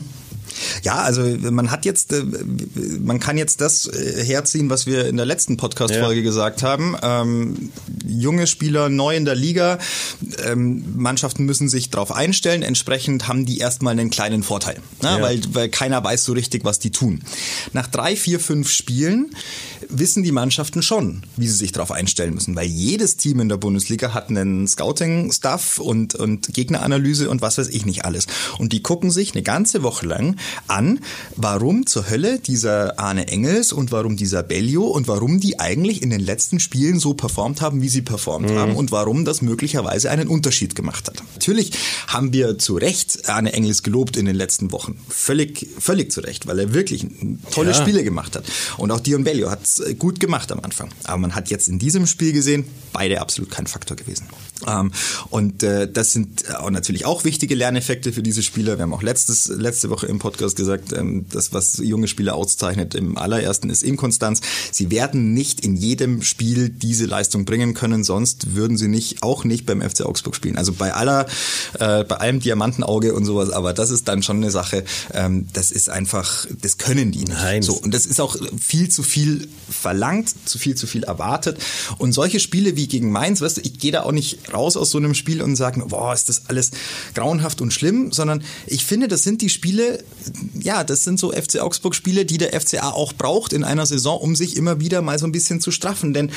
Ja, 0.83 0.95
also 0.95 1.23
man 1.51 1.71
hat 1.71 1.85
jetzt, 1.85 2.13
äh, 2.13 2.23
man 2.99 3.19
kann 3.19 3.37
jetzt 3.37 3.61
das 3.61 3.87
äh, 3.87 4.23
herziehen, 4.23 4.69
was 4.69 4.85
wir 4.85 5.07
in 5.07 5.17
der 5.17 5.25
letzten 5.25 5.57
Podcast-Folge 5.57 6.21
ja. 6.21 6.25
gesagt 6.25 6.63
haben. 6.63 6.95
Ähm, 7.01 7.71
junge 8.05 8.47
Spieler 8.47 8.89
neu 8.89 9.15
in 9.15 9.25
der 9.25 9.35
Liga, 9.35 9.79
ähm, 10.45 10.83
Mannschaften 10.95 11.45
müssen 11.45 11.69
sich 11.69 11.89
darauf 11.89 12.11
einstellen. 12.11 12.63
Entsprechend 12.63 13.27
haben 13.27 13.45
die 13.45 13.59
erstmal 13.59 13.93
einen 13.93 14.09
kleinen 14.09 14.43
Vorteil, 14.43 14.79
ne? 15.01 15.09
ja. 15.09 15.21
weil, 15.21 15.41
weil 15.53 15.69
keiner 15.69 16.03
weiß 16.03 16.23
so 16.23 16.33
richtig, 16.33 16.63
was 16.65 16.79
die 16.79 16.91
tun. 16.91 17.23
Nach 17.73 17.87
drei, 17.87 18.15
vier, 18.15 18.39
fünf 18.39 18.69
Spielen 18.69 19.31
wissen 19.89 20.23
die 20.23 20.31
Mannschaften 20.31 20.81
schon, 20.81 21.23
wie 21.35 21.47
sie 21.47 21.55
sich 21.55 21.71
darauf 21.71 21.91
einstellen 21.91 22.33
müssen, 22.33 22.55
weil 22.55 22.67
jedes 22.67 23.17
Team 23.17 23.39
in 23.39 23.49
der 23.49 23.57
Bundesliga 23.57 24.13
hat 24.13 24.29
einen 24.29 24.67
Scouting-Stuff 24.67 25.79
und, 25.79 26.15
und 26.15 26.53
Gegneranalyse 26.53 27.29
und 27.29 27.41
was 27.41 27.57
weiß 27.57 27.69
ich 27.69 27.85
nicht 27.85 28.05
alles. 28.05 28.27
Und 28.57 28.73
die 28.73 28.81
gucken 28.81 29.11
sich 29.11 29.33
eine 29.33 29.43
ganze 29.43 29.83
Woche 29.83 30.05
lang 30.05 30.35
an, 30.67 30.99
warum 31.35 31.85
zur 31.85 32.09
Hölle 32.09 32.39
dieser 32.39 32.99
Arne 32.99 33.27
Engels 33.27 33.73
und 33.73 33.91
warum 33.91 34.17
dieser 34.17 34.43
Bellio 34.43 34.85
und 34.85 35.07
warum 35.07 35.39
die 35.39 35.59
eigentlich 35.59 36.01
in 36.01 36.09
den 36.09 36.19
letzten 36.19 36.59
Spielen 36.59 36.99
so 36.99 37.13
performt 37.13 37.61
haben, 37.61 37.81
wie 37.81 37.89
sie 37.89 38.01
performt 38.01 38.51
mhm. 38.51 38.57
haben 38.57 38.75
und 38.75 38.91
warum 38.91 39.25
das 39.25 39.41
möglicherweise 39.41 40.09
einen 40.09 40.27
Unterschied 40.27 40.75
gemacht 40.75 41.07
hat. 41.07 41.23
Natürlich 41.33 41.71
haben 42.07 42.33
wir 42.33 42.57
zu 42.57 42.75
Recht 42.75 43.29
Arne 43.29 43.53
Engels 43.53 43.83
gelobt 43.83 44.17
in 44.17 44.25
den 44.25 44.35
letzten 44.35 44.71
Wochen. 44.71 44.99
Völlig, 45.09 45.67
völlig 45.79 46.11
zu 46.11 46.21
Recht, 46.21 46.47
weil 46.47 46.59
er 46.59 46.73
wirklich 46.73 47.07
tolle 47.51 47.71
ja. 47.71 47.75
Spiele 47.75 48.03
gemacht 48.03 48.35
hat. 48.35 48.45
Und 48.77 48.91
auch 48.91 48.99
Dion 48.99 49.23
Bellio 49.23 49.49
hat 49.49 49.63
es 49.63 49.83
gut 49.97 50.19
gemacht 50.19 50.51
am 50.51 50.59
Anfang. 50.59 50.89
Aber 51.03 51.17
man 51.17 51.35
hat 51.35 51.49
jetzt 51.49 51.67
in 51.67 51.79
diesem 51.79 52.07
Spiel 52.07 52.33
gesehen, 52.33 52.65
beide 52.93 53.21
absolut 53.21 53.51
kein 53.51 53.67
Faktor 53.67 53.97
gewesen. 53.97 54.27
Ähm, 54.65 54.91
und 55.29 55.63
äh, 55.63 55.91
das 55.91 56.13
sind 56.13 56.55
auch 56.55 56.69
natürlich 56.69 57.05
auch 57.05 57.23
wichtige 57.23 57.55
Lerneffekte 57.55 58.13
für 58.13 58.23
diese 58.23 58.41
Spieler. 58.41 58.77
Wir 58.77 58.83
haben 58.83 58.93
auch 58.93 59.03
letztes, 59.03 59.47
letzte 59.47 59.89
Woche 59.89 60.07
im 60.07 60.19
Podcast 60.19 60.55
gesagt, 60.55 60.93
ähm, 60.93 61.25
das, 61.29 61.53
was 61.53 61.77
junge 61.77 62.07
Spieler 62.07 62.35
auszeichnet 62.35 62.95
im 62.95 63.17
allerersten, 63.17 63.69
ist 63.69 63.83
Inkonstanz. 63.83 64.41
Sie 64.71 64.89
werden 64.89 65.33
nicht 65.33 65.61
in 65.61 65.75
jedem 65.75 66.21
Spiel 66.21 66.69
diese 66.69 67.05
Leistung 67.05 67.45
bringen 67.45 67.73
können, 67.73 68.03
sonst 68.03 68.55
würden 68.55 68.77
sie 68.77 68.87
nicht, 68.87 69.23
auch 69.23 69.43
nicht 69.43 69.65
beim 69.65 69.81
FC 69.81 70.01
Augsburg 70.01 70.35
spielen. 70.35 70.57
Also 70.57 70.73
bei 70.73 70.93
aller, 70.93 71.27
äh, 71.79 72.03
bei 72.03 72.17
allem 72.17 72.39
Diamantenauge 72.39 73.13
und 73.13 73.25
sowas, 73.25 73.51
aber 73.51 73.73
das 73.73 73.89
ist 73.89 74.07
dann 74.07 74.23
schon 74.23 74.37
eine 74.37 74.51
Sache, 74.51 74.83
ähm, 75.13 75.47
das 75.53 75.71
ist 75.71 75.89
einfach, 75.89 76.47
das 76.61 76.77
können 76.77 77.11
die 77.11 77.19
nicht. 77.19 77.29
Nein. 77.29 77.61
So, 77.61 77.73
und 77.73 77.93
das 77.93 78.05
ist 78.05 78.19
auch 78.19 78.35
viel 78.59 78.89
zu 78.89 79.03
viel 79.03 79.47
verlangt, 79.69 80.33
zu 80.45 80.57
viel 80.57 80.75
zu 80.75 80.87
viel 80.87 81.03
erwartet. 81.03 81.57
Und 81.97 82.13
solche 82.13 82.39
Spiele 82.39 82.75
wie 82.75 82.87
gegen 82.87 83.11
Mainz, 83.11 83.41
weißt 83.41 83.57
du, 83.57 83.61
ich 83.61 83.79
gehe 83.79 83.91
da 83.91 84.03
auch 84.03 84.11
nicht 84.11 84.46
raus 84.53 84.77
aus 84.77 84.91
so 84.91 84.97
einem 84.97 85.13
Spiel 85.13 85.41
und 85.41 85.55
sage, 85.55 85.83
boah, 85.87 86.13
ist 86.13 86.29
das 86.29 86.43
alles 86.47 86.71
grauenhaft 87.15 87.61
und 87.61 87.73
schlimm, 87.73 88.11
sondern 88.11 88.43
ich 88.65 88.85
finde, 88.85 89.07
das 89.07 89.23
sind 89.23 89.41
die 89.41 89.49
Spiele, 89.49 90.03
ja, 90.59 90.83
das 90.83 91.03
sind 91.03 91.19
so 91.19 91.31
FC 91.31 91.59
Augsburg 91.59 91.95
Spiele, 91.95 92.25
die 92.25 92.37
der 92.37 92.59
FCA 92.59 92.91
auch 92.91 93.13
braucht 93.13 93.53
in 93.53 93.63
einer 93.63 93.85
Saison, 93.85 94.19
um 94.19 94.35
sich 94.35 94.57
immer 94.57 94.79
wieder 94.79 95.01
mal 95.01 95.19
so 95.19 95.25
ein 95.25 95.31
bisschen 95.31 95.61
zu 95.61 95.71
straffen, 95.71 96.13
denn 96.13 96.31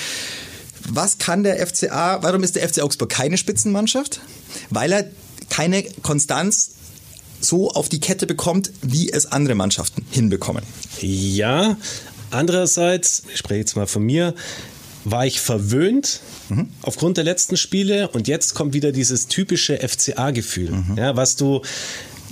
was 0.88 1.18
kann 1.18 1.42
der 1.42 1.64
FCA, 1.66 2.22
warum 2.22 2.42
ist 2.42 2.56
der 2.56 2.68
FC 2.68 2.82
Augsburg 2.82 3.10
keine 3.10 3.36
Spitzenmannschaft? 3.36 4.20
Weil 4.70 4.92
er 4.92 5.10
keine 5.50 5.82
Konstanz 6.02 6.72
so 7.40 7.70
auf 7.70 7.88
die 7.88 8.00
Kette 8.00 8.26
bekommt, 8.26 8.72
wie 8.82 9.10
es 9.10 9.26
andere 9.26 9.54
Mannschaften 9.54 10.04
hinbekommen. 10.10 10.62
Ja, 11.00 11.76
andererseits, 12.30 13.22
ich 13.32 13.38
spreche 13.38 13.60
jetzt 13.60 13.76
mal 13.76 13.86
von 13.86 14.02
mir, 14.02 14.34
war 15.04 15.26
ich 15.26 15.40
verwöhnt 15.40 16.20
mhm. 16.50 16.68
aufgrund 16.82 17.16
der 17.16 17.24
letzten 17.24 17.56
Spiele 17.56 18.08
und 18.08 18.28
jetzt 18.28 18.54
kommt 18.54 18.74
wieder 18.74 18.92
dieses 18.92 19.28
typische 19.28 19.78
FCA-Gefühl, 19.78 20.70
mhm. 20.70 20.96
ja, 20.96 21.16
was 21.16 21.36
du 21.36 21.62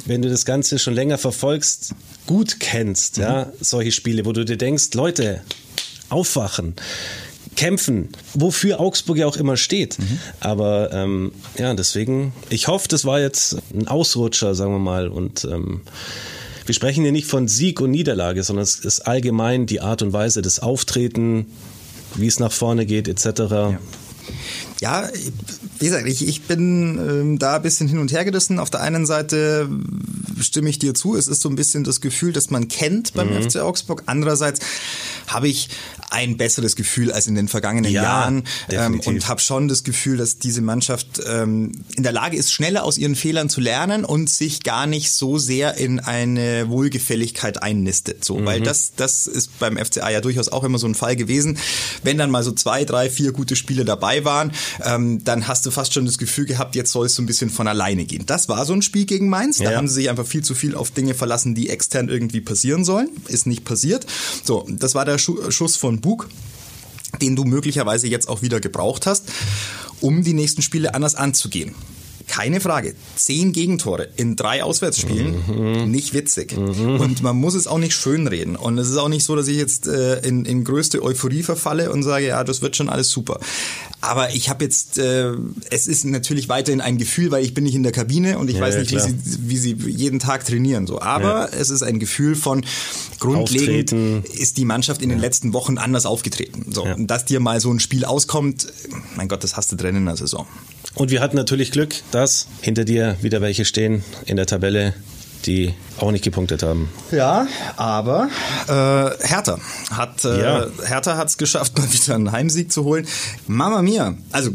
wenn 0.06 0.22
du 0.22 0.30
das 0.30 0.44
Ganze 0.44 0.78
schon 0.78 0.94
länger 0.94 1.18
verfolgst, 1.18 1.94
gut 2.26 2.60
kennst, 2.60 3.18
mhm. 3.18 3.22
ja, 3.24 3.52
solche 3.60 3.92
Spiele, 3.92 4.24
wo 4.24 4.32
du 4.32 4.44
dir 4.44 4.56
denkst, 4.56 4.94
Leute, 4.94 5.42
aufwachen. 6.08 6.74
kämpfen, 7.56 8.10
wofür 8.34 8.78
Augsburg 8.78 9.18
ja 9.18 9.26
auch 9.26 9.36
immer 9.36 9.56
steht. 9.56 9.98
Mhm. 9.98 10.18
Aber 10.40 10.92
ähm, 10.92 11.32
ja, 11.58 11.74
deswegen, 11.74 12.32
ich 12.50 12.68
hoffe, 12.68 12.86
das 12.88 13.04
war 13.04 13.20
jetzt 13.20 13.56
ein 13.74 13.88
Ausrutscher, 13.88 14.54
sagen 14.54 14.72
wir 14.72 14.78
mal. 14.78 15.08
Und 15.08 15.44
ähm, 15.44 15.80
wir 16.66 16.74
sprechen 16.74 17.02
hier 17.02 17.12
nicht 17.12 17.26
von 17.26 17.48
Sieg 17.48 17.80
und 17.80 17.90
Niederlage, 17.90 18.44
sondern 18.44 18.62
es 18.62 18.76
ist 18.76 19.00
allgemein 19.00 19.66
die 19.66 19.80
Art 19.80 20.02
und 20.02 20.12
Weise 20.12 20.40
des 20.40 20.60
Auftreten, 20.60 21.46
wie 22.14 22.26
es 22.26 22.38
nach 22.38 22.52
vorne 22.52 22.86
geht, 22.86 23.08
etc. 23.08 23.40
Ja. 23.50 23.78
Ja, 24.80 25.08
wie 25.78 25.84
gesagt, 25.84 26.06
ich, 26.06 26.26
ich 26.26 26.42
bin 26.42 26.98
ähm, 26.98 27.38
da 27.38 27.56
ein 27.56 27.62
bisschen 27.62 27.88
hin 27.88 27.98
und 27.98 28.12
her 28.12 28.24
gerissen. 28.24 28.58
Auf 28.58 28.70
der 28.70 28.80
einen 28.80 29.06
Seite 29.06 29.68
stimme 30.42 30.70
ich 30.70 30.78
dir 30.78 30.94
zu, 30.94 31.16
es 31.16 31.28
ist 31.28 31.42
so 31.42 31.48
ein 31.48 31.56
bisschen 31.56 31.84
das 31.84 32.00
Gefühl, 32.00 32.32
das 32.32 32.50
man 32.50 32.68
kennt 32.68 33.14
beim 33.14 33.34
mhm. 33.34 33.50
FC 33.50 33.56
Augsburg. 33.56 34.02
Andererseits 34.06 34.60
habe 35.26 35.48
ich 35.48 35.68
ein 36.10 36.36
besseres 36.36 36.76
Gefühl 36.76 37.12
als 37.12 37.26
in 37.26 37.34
den 37.34 37.48
vergangenen 37.48 37.92
ja, 37.92 38.02
Jahren 38.02 38.44
ähm, 38.70 39.00
und 39.00 39.28
habe 39.28 39.40
schon 39.40 39.68
das 39.68 39.84
Gefühl, 39.84 40.16
dass 40.16 40.38
diese 40.38 40.62
Mannschaft 40.62 41.20
ähm, 41.26 41.72
in 41.96 42.02
der 42.02 42.12
Lage 42.12 42.36
ist, 42.36 42.52
schneller 42.52 42.84
aus 42.84 42.96
ihren 42.98 43.14
Fehlern 43.14 43.48
zu 43.48 43.60
lernen 43.60 44.04
und 44.04 44.30
sich 44.30 44.62
gar 44.62 44.86
nicht 44.86 45.12
so 45.12 45.38
sehr 45.38 45.76
in 45.76 46.00
eine 46.00 46.68
Wohlgefälligkeit 46.68 47.62
einnistet. 47.62 48.24
So, 48.24 48.38
mhm. 48.38 48.46
weil 48.46 48.60
das, 48.60 48.92
das 48.96 49.26
ist 49.26 49.58
beim 49.58 49.76
FCA 49.76 50.10
ja 50.10 50.20
durchaus 50.20 50.48
auch 50.48 50.64
immer 50.64 50.78
so 50.78 50.86
ein 50.86 50.94
Fall 50.94 51.16
gewesen. 51.16 51.58
Wenn 52.02 52.18
dann 52.18 52.30
mal 52.30 52.42
so 52.42 52.52
zwei, 52.52 52.84
drei, 52.84 53.10
vier 53.10 53.32
gute 53.32 53.56
Spiele 53.56 53.84
dabei 53.84 54.24
waren, 54.24 54.52
ähm, 54.84 55.22
dann 55.24 55.46
hast 55.46 55.66
du 55.66 55.70
fast 55.70 55.92
schon 55.92 56.06
das 56.06 56.18
Gefühl 56.18 56.46
gehabt, 56.46 56.74
jetzt 56.74 56.92
soll 56.92 57.06
es 57.06 57.14
so 57.14 57.22
ein 57.22 57.26
bisschen 57.26 57.50
von 57.50 57.68
alleine 57.68 58.04
gehen. 58.04 58.24
Das 58.26 58.48
war 58.48 58.64
so 58.64 58.72
ein 58.72 58.82
Spiel 58.82 59.04
gegen 59.04 59.28
Mainz. 59.28 59.58
Da 59.58 59.72
ja. 59.72 59.76
haben 59.76 59.88
sie 59.88 59.94
sich 59.94 60.10
einfach 60.10 60.26
viel 60.28 60.44
zu 60.44 60.54
viel 60.54 60.74
auf 60.74 60.90
Dinge 60.90 61.14
verlassen, 61.14 61.54
die 61.54 61.68
extern 61.68 62.08
irgendwie 62.08 62.40
passieren 62.40 62.84
sollen. 62.84 63.10
Ist 63.26 63.46
nicht 63.46 63.64
passiert. 63.64 64.06
So, 64.44 64.66
das 64.68 64.94
war 64.94 65.04
der 65.04 65.18
Schuss 65.18 65.76
von 65.76 66.00
Bug 66.00 66.28
den 67.20 67.36
du 67.36 67.44
möglicherweise 67.44 68.06
jetzt 68.06 68.28
auch 68.28 68.42
wieder 68.42 68.60
gebraucht 68.60 69.06
hast, 69.06 69.24
um 70.00 70.22
die 70.22 70.34
nächsten 70.34 70.62
Spiele 70.62 70.94
anders 70.94 71.14
anzugehen. 71.14 71.74
Keine 72.28 72.60
Frage. 72.60 72.94
Zehn 73.16 73.52
Gegentore 73.52 74.08
in 74.16 74.36
drei 74.36 74.62
Auswärtsspielen, 74.62 75.82
mhm. 75.84 75.90
nicht 75.90 76.14
witzig. 76.14 76.56
Mhm. 76.56 77.00
Und 77.00 77.22
man 77.22 77.36
muss 77.36 77.54
es 77.54 77.66
auch 77.66 77.78
nicht 77.78 77.94
schönreden. 77.94 78.54
Und 78.54 78.78
es 78.78 78.88
ist 78.88 78.96
auch 78.98 79.08
nicht 79.08 79.24
so, 79.24 79.34
dass 79.34 79.48
ich 79.48 79.56
jetzt 79.56 79.88
äh, 79.88 80.20
in, 80.20 80.44
in 80.44 80.62
größte 80.62 81.02
Euphorie 81.02 81.42
verfalle 81.42 81.90
und 81.90 82.02
sage, 82.02 82.26
ja, 82.26 82.44
das 82.44 82.62
wird 82.62 82.76
schon 82.76 82.88
alles 82.88 83.10
super. 83.10 83.40
Aber 84.00 84.32
ich 84.32 84.48
habe 84.48 84.64
jetzt, 84.64 84.98
äh, 84.98 85.32
es 85.70 85.88
ist 85.88 86.04
natürlich 86.04 86.48
weiterhin 86.48 86.80
ein 86.80 86.98
Gefühl, 86.98 87.30
weil 87.30 87.44
ich 87.44 87.52
bin 87.54 87.64
nicht 87.64 87.74
in 87.74 87.82
der 87.82 87.92
Kabine 87.92 88.38
und 88.38 88.48
ich 88.48 88.56
ja, 88.56 88.62
weiß 88.62 88.76
nicht, 88.76 88.92
ja, 88.92 89.04
wie, 89.04 89.56
sie, 89.56 89.74
wie 89.76 89.86
sie 89.86 89.90
jeden 89.90 90.20
Tag 90.20 90.44
trainieren. 90.44 90.86
So. 90.86 91.00
Aber 91.00 91.50
ja. 91.50 91.58
es 91.58 91.70
ist 91.70 91.82
ein 91.82 91.98
Gefühl 91.98 92.36
von 92.36 92.64
grundlegend 93.18 93.92
Auftreten. 93.92 94.24
ist 94.40 94.56
die 94.56 94.64
Mannschaft 94.64 95.02
in 95.02 95.08
den 95.08 95.18
letzten 95.18 95.52
Wochen 95.52 95.78
anders 95.78 96.06
aufgetreten. 96.06 96.66
So. 96.70 96.84
Und 96.84 97.08
dass 97.08 97.24
dir 97.24 97.40
mal 97.40 97.60
so 97.60 97.72
ein 97.72 97.80
Spiel 97.80 98.04
auskommt, 98.04 98.68
mein 99.16 99.28
Gott, 99.28 99.42
das 99.42 99.56
hast 99.56 99.72
du 99.72 99.76
drin 99.76 99.96
in 99.96 100.04
der 100.04 100.16
Saison. 100.16 100.46
Und 100.98 101.12
wir 101.12 101.20
hatten 101.20 101.36
natürlich 101.36 101.70
Glück, 101.70 101.94
dass 102.10 102.48
hinter 102.60 102.84
dir 102.84 103.16
wieder 103.22 103.40
welche 103.40 103.64
stehen 103.64 104.02
in 104.26 104.36
der 104.36 104.46
Tabelle, 104.46 104.94
die 105.46 105.72
auch 106.00 106.10
nicht 106.10 106.24
gepunktet 106.24 106.64
haben. 106.64 106.88
Ja, 107.12 107.46
aber 107.76 108.28
äh, 108.66 109.24
Hertha 109.24 109.60
hat 109.92 110.24
äh, 110.24 110.42
ja. 110.42 110.66
Hertha 110.84 111.16
hat 111.16 111.28
es 111.28 111.38
geschafft, 111.38 111.78
mal 111.78 111.92
wieder 111.92 112.16
einen 112.16 112.32
Heimsieg 112.32 112.72
zu 112.72 112.82
holen. 112.82 113.06
Mama 113.46 113.80
mia, 113.80 114.14
also 114.32 114.50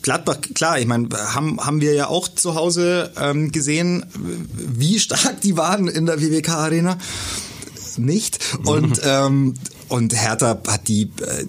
Gladbach, 0.00 0.38
klar, 0.54 0.78
ich 0.78 0.86
meine, 0.86 1.10
haben 1.34 1.60
haben 1.60 1.82
wir 1.82 1.92
ja 1.92 2.06
auch 2.06 2.28
zu 2.28 2.54
Hause 2.54 3.12
ähm, 3.20 3.52
gesehen, 3.52 4.06
wie 4.54 4.98
stark 4.98 5.42
die 5.42 5.58
waren 5.58 5.86
in 5.86 6.06
der 6.06 6.22
WWK 6.22 6.48
Arena. 6.48 6.96
Nicht 7.98 8.38
und 8.64 9.02
ähm, 9.04 9.52
und 9.88 10.14
Hertha 10.14 10.60
hat 10.66 10.88
die 10.88 11.02
äh, 11.02 11.46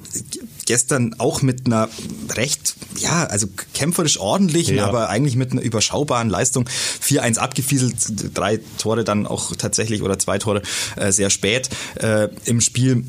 gestern 0.65 1.15
auch 1.17 1.41
mit 1.41 1.65
einer 1.65 1.89
recht, 2.35 2.75
ja, 2.97 3.25
also 3.25 3.47
kämpferisch 3.73 4.19
ordentlichen, 4.19 4.77
ja. 4.77 4.87
aber 4.87 5.09
eigentlich 5.09 5.35
mit 5.35 5.51
einer 5.51 5.61
überschaubaren 5.61 6.29
Leistung 6.29 6.69
4-1 7.03 7.37
abgefieselt. 7.37 7.95
Drei 8.35 8.59
Tore 8.77 9.03
dann 9.03 9.25
auch 9.25 9.55
tatsächlich 9.55 10.03
oder 10.03 10.19
zwei 10.19 10.37
Tore 10.37 10.61
äh, 10.95 11.11
sehr 11.11 11.29
spät 11.31 11.69
äh, 11.95 12.29
im 12.45 12.61
Spiel. 12.61 13.03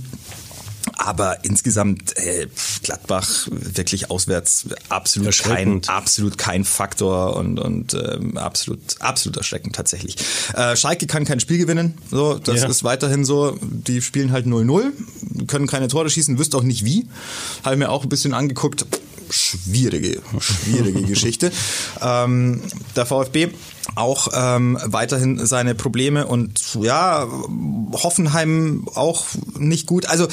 Aber 1.02 1.44
insgesamt 1.46 2.14
äh, 2.18 2.46
Gladbach 2.82 3.48
wirklich 3.50 4.10
auswärts 4.10 4.66
absolut 4.90 5.38
kein 5.38 5.80
absolut 5.86 6.36
kein 6.36 6.64
Faktor 6.64 7.36
und 7.36 7.58
und 7.58 7.94
ähm, 7.94 8.36
absolut 8.36 9.00
absolut 9.00 9.38
erschreckend 9.38 9.74
tatsächlich. 9.74 10.16
Äh, 10.52 10.76
Schalke 10.76 11.06
kann 11.06 11.24
kein 11.24 11.40
Spiel 11.40 11.56
gewinnen, 11.56 11.96
so 12.10 12.34
das 12.34 12.60
ja. 12.60 12.68
ist 12.68 12.84
weiterhin 12.84 13.24
so. 13.24 13.56
Die 13.62 14.02
spielen 14.02 14.30
halt 14.30 14.44
0-0, 14.44 15.46
können 15.46 15.66
keine 15.66 15.88
Tore 15.88 16.10
schießen, 16.10 16.38
wüsste 16.38 16.58
auch 16.58 16.62
nicht 16.62 16.84
wie. 16.84 17.06
Habe 17.64 17.76
mir 17.78 17.88
auch 17.88 18.02
ein 18.02 18.10
bisschen 18.10 18.34
angeguckt. 18.34 18.84
Schwierige, 19.31 20.21
schwierige 20.38 21.03
Geschichte. 21.03 21.53
Ähm, 22.03 22.61
der 22.97 23.07
VfB 23.07 23.49
auch 23.95 24.29
ähm, 24.35 24.79
weiterhin 24.85 25.45
seine 25.47 25.75
Probleme 25.75 26.27
und 26.27 26.77
ja, 26.81 27.27
Hoffenheim 27.93 28.87
auch 28.95 29.25
nicht 29.59 29.87
gut. 29.87 30.07
Also 30.07 30.29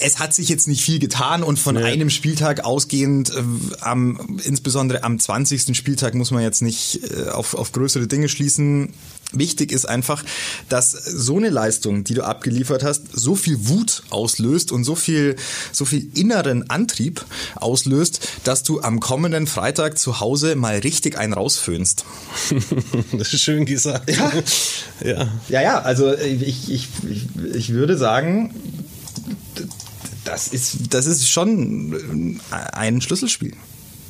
es 0.00 0.18
hat 0.18 0.34
sich 0.34 0.48
jetzt 0.48 0.68
nicht 0.68 0.82
viel 0.82 0.98
getan 0.98 1.42
und 1.42 1.58
von 1.58 1.76
nee. 1.76 1.82
einem 1.82 2.10
Spieltag 2.10 2.64
ausgehend, 2.64 3.30
äh, 3.30 3.42
am, 3.80 4.38
insbesondere 4.44 5.04
am 5.04 5.18
20. 5.18 5.76
Spieltag 5.76 6.14
muss 6.14 6.30
man 6.30 6.42
jetzt 6.42 6.62
nicht 6.62 7.00
äh, 7.10 7.28
auf, 7.30 7.54
auf 7.54 7.72
größere 7.72 8.06
Dinge 8.06 8.28
schließen. 8.28 8.92
Wichtig 9.32 9.72
ist 9.72 9.86
einfach, 9.86 10.24
dass 10.70 10.92
so 10.92 11.36
eine 11.36 11.50
Leistung, 11.50 12.02
die 12.02 12.14
du 12.14 12.22
abgeliefert 12.22 12.82
hast, 12.82 13.08
so 13.12 13.34
viel 13.34 13.68
Wut 13.68 14.02
auslöst 14.08 14.72
und 14.72 14.84
so 14.84 14.94
viel, 14.94 15.36
so 15.70 15.84
viel 15.84 16.08
inneren 16.14 16.70
Antrieb 16.70 17.24
auslöst, 17.56 18.26
dass 18.44 18.62
du 18.62 18.80
am 18.80 19.00
kommenden 19.00 19.46
Freitag 19.46 19.98
zu 19.98 20.20
Hause 20.20 20.56
mal 20.56 20.78
richtig 20.78 21.18
einen 21.18 21.34
rausföhnst. 21.34 22.06
das 23.12 23.34
ist 23.34 23.42
schön 23.42 23.66
gesagt. 23.66 24.10
Ja, 24.10 24.32
ja, 25.04 25.28
ja, 25.50 25.62
ja 25.62 25.78
also 25.82 26.14
ich, 26.14 26.70
ich, 26.70 26.88
ich 27.54 27.68
würde 27.70 27.98
sagen, 27.98 28.54
das 30.24 30.48
ist, 30.48 30.94
das 30.94 31.06
ist 31.06 31.28
schon 31.28 32.40
ein 32.50 33.00
Schlüsselspiel. 33.00 33.54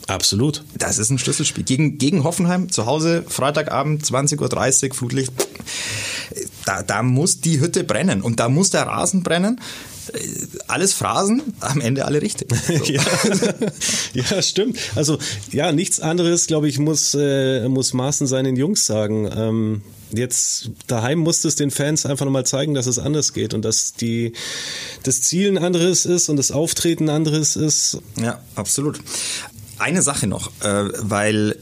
Absolut. 0.08 0.64
Das 0.74 0.98
ist 0.98 1.10
ein 1.10 1.18
Schlüsselspiel. 1.18 1.64
Gegen, 1.64 1.98
gegen 1.98 2.24
Hoffenheim, 2.24 2.70
zu 2.70 2.86
Hause, 2.86 3.24
Freitagabend, 3.28 4.02
20.30 4.04 4.88
Uhr, 4.88 4.94
Flutlicht. 4.94 5.32
Da, 6.64 6.82
da 6.82 7.02
muss 7.02 7.40
die 7.40 7.60
Hütte 7.60 7.84
brennen 7.84 8.22
und 8.22 8.40
da 8.40 8.48
muss 8.48 8.70
der 8.70 8.86
Rasen 8.86 9.22
brennen. 9.22 9.60
Alles 10.66 10.92
Phrasen, 10.92 11.54
am 11.60 11.80
Ende 11.80 12.04
alle 12.04 12.22
richtig. 12.22 12.48
So. 12.68 12.84
ja. 12.84 13.02
ja, 14.12 14.42
stimmt. 14.42 14.78
Also, 14.94 15.18
ja, 15.52 15.72
nichts 15.72 16.00
anderes, 16.00 16.46
glaube 16.46 16.68
ich, 16.68 16.78
muss, 16.78 17.14
äh, 17.14 17.66
muss 17.68 17.94
Maaßen 17.94 18.26
seinen 18.26 18.56
Jungs 18.56 18.84
sagen. 18.84 19.30
Ähm, 19.34 19.82
jetzt 20.12 20.70
daheim 20.86 21.18
musste 21.18 21.48
es 21.48 21.56
den 21.56 21.70
Fans 21.70 22.06
einfach 22.06 22.24
nochmal 22.24 22.46
zeigen, 22.46 22.74
dass 22.74 22.86
es 22.86 22.98
anders 22.98 23.32
geht 23.32 23.54
und 23.54 23.64
dass 23.64 23.94
die, 23.94 24.32
das 25.02 25.22
Ziel 25.22 25.48
ein 25.48 25.58
anderes 25.58 26.04
ist 26.06 26.28
und 26.28 26.36
das 26.36 26.50
Auftreten 26.50 27.08
ein 27.08 27.16
anderes 27.16 27.56
ist. 27.56 27.98
Ja, 28.20 28.40
absolut. 28.54 29.00
Eine 29.78 30.02
Sache 30.02 30.26
noch, 30.26 30.50
äh, 30.60 30.88
weil 30.98 31.56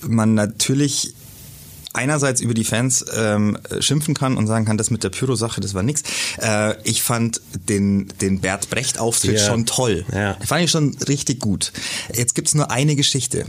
man 0.00 0.34
natürlich 0.34 1.14
einerseits 1.96 2.40
über 2.40 2.54
die 2.54 2.64
Fans 2.64 3.04
ähm, 3.14 3.58
schimpfen 3.80 4.14
kann 4.14 4.36
und 4.36 4.46
sagen 4.46 4.64
kann, 4.64 4.78
das 4.78 4.90
mit 4.90 5.02
der 5.02 5.10
Pyro-Sache, 5.10 5.60
das 5.60 5.74
war 5.74 5.82
nix. 5.82 6.02
Äh, 6.38 6.74
ich 6.84 7.02
fand 7.02 7.40
den, 7.68 8.08
den 8.20 8.40
Bert 8.40 8.70
Brecht-Auftritt 8.70 9.38
ja. 9.38 9.46
schon 9.46 9.66
toll. 9.66 10.04
Ja. 10.12 10.36
Fand 10.44 10.64
ich 10.64 10.70
schon 10.70 10.96
richtig 11.08 11.40
gut. 11.40 11.72
Jetzt 12.14 12.34
gibt's 12.34 12.54
nur 12.54 12.70
eine 12.70 12.96
Geschichte. 12.96 13.46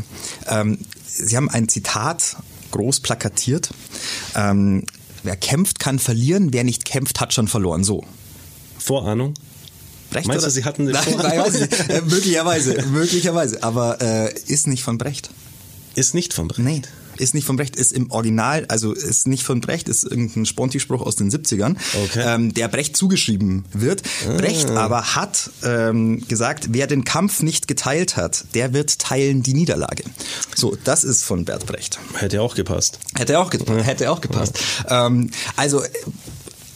Ähm, 0.48 0.80
Sie 1.06 1.36
haben 1.36 1.50
ein 1.50 1.68
Zitat 1.68 2.38
groß 2.72 3.00
plakatiert. 3.02 3.70
Ähm, 4.36 4.86
wer 5.24 5.36
kämpft, 5.36 5.80
kann 5.80 6.00
verlieren. 6.00 6.54
Wer 6.54 6.64
nicht 6.64 6.86
kämpft, 6.86 7.20
hat 7.20 7.34
schon 7.34 7.48
verloren. 7.48 7.84
So. 7.84 8.06
Vorahnung? 8.78 9.34
Brecht 10.10 10.28
Meinst 10.28 10.44
oder? 10.44 10.48
du, 10.48 10.54
Sie 10.54 10.64
hatten 10.64 10.86
den 10.86 10.94
nein, 10.94 11.16
nein, 11.18 11.40
weiß 11.40 11.56
ich 11.56 11.90
äh, 11.90 12.02
möglicherweise, 12.02 12.86
möglicherweise. 12.92 13.64
Aber 13.64 14.02
äh, 14.02 14.34
ist 14.48 14.68
nicht 14.68 14.84
von 14.84 14.98
Brecht. 14.98 15.30
Ist 15.96 16.14
nicht 16.14 16.34
von 16.34 16.48
Brecht? 16.48 16.60
Nee 16.60 16.82
ist 17.20 17.34
nicht 17.34 17.46
von 17.46 17.56
Brecht, 17.56 17.76
ist 17.76 17.92
im 17.94 18.12
Original, 18.12 18.66
also 18.68 18.94
ist 18.94 19.28
nicht 19.28 19.44
von 19.44 19.62
Brecht, 19.62 19.90
ist 19.90 20.04
irgendein 20.04 20.46
Sponti-Spruch 20.46 21.02
aus 21.02 21.16
den 21.16 21.32
70ern, 21.32 21.76
okay. 22.04 22.24
ähm, 22.26 22.54
der 22.54 22.68
Brecht 22.68 22.96
zugeschrieben 22.96 23.66
wird. 23.74 24.04
Ah. 24.28 24.38
Brecht 24.38 24.70
aber 24.70 25.16
hat 25.16 25.50
ähm, 25.64 26.26
gesagt, 26.28 26.70
wer 26.72 26.88
den 26.88 27.04
Kampf 27.04 27.42
nicht 27.42 27.68
geteilt 27.68 28.18
hat, 28.18 28.46
der 28.54 28.74
wird 28.74 29.00
teilen 29.00 29.44
die 29.44 29.54
Niederlage. 29.54 30.04
So, 30.56 30.78
das 30.84 31.04
ist 31.04 31.24
von 31.24 31.46
Bert 31.46 31.66
Brecht. 31.66 32.00
Hätte 32.16 32.42
auch 32.42 32.56
gepasst. 32.56 33.00
Hätte 33.16 33.40
auch, 33.40 33.50
ge 33.50 33.62
ja. 33.68 33.76
hätte 33.78 34.12
auch 34.12 34.22
gepasst. 34.22 34.60
Ja. 34.90 35.08
Ähm, 35.08 35.32
also 35.56 35.84
äh, 35.84 35.90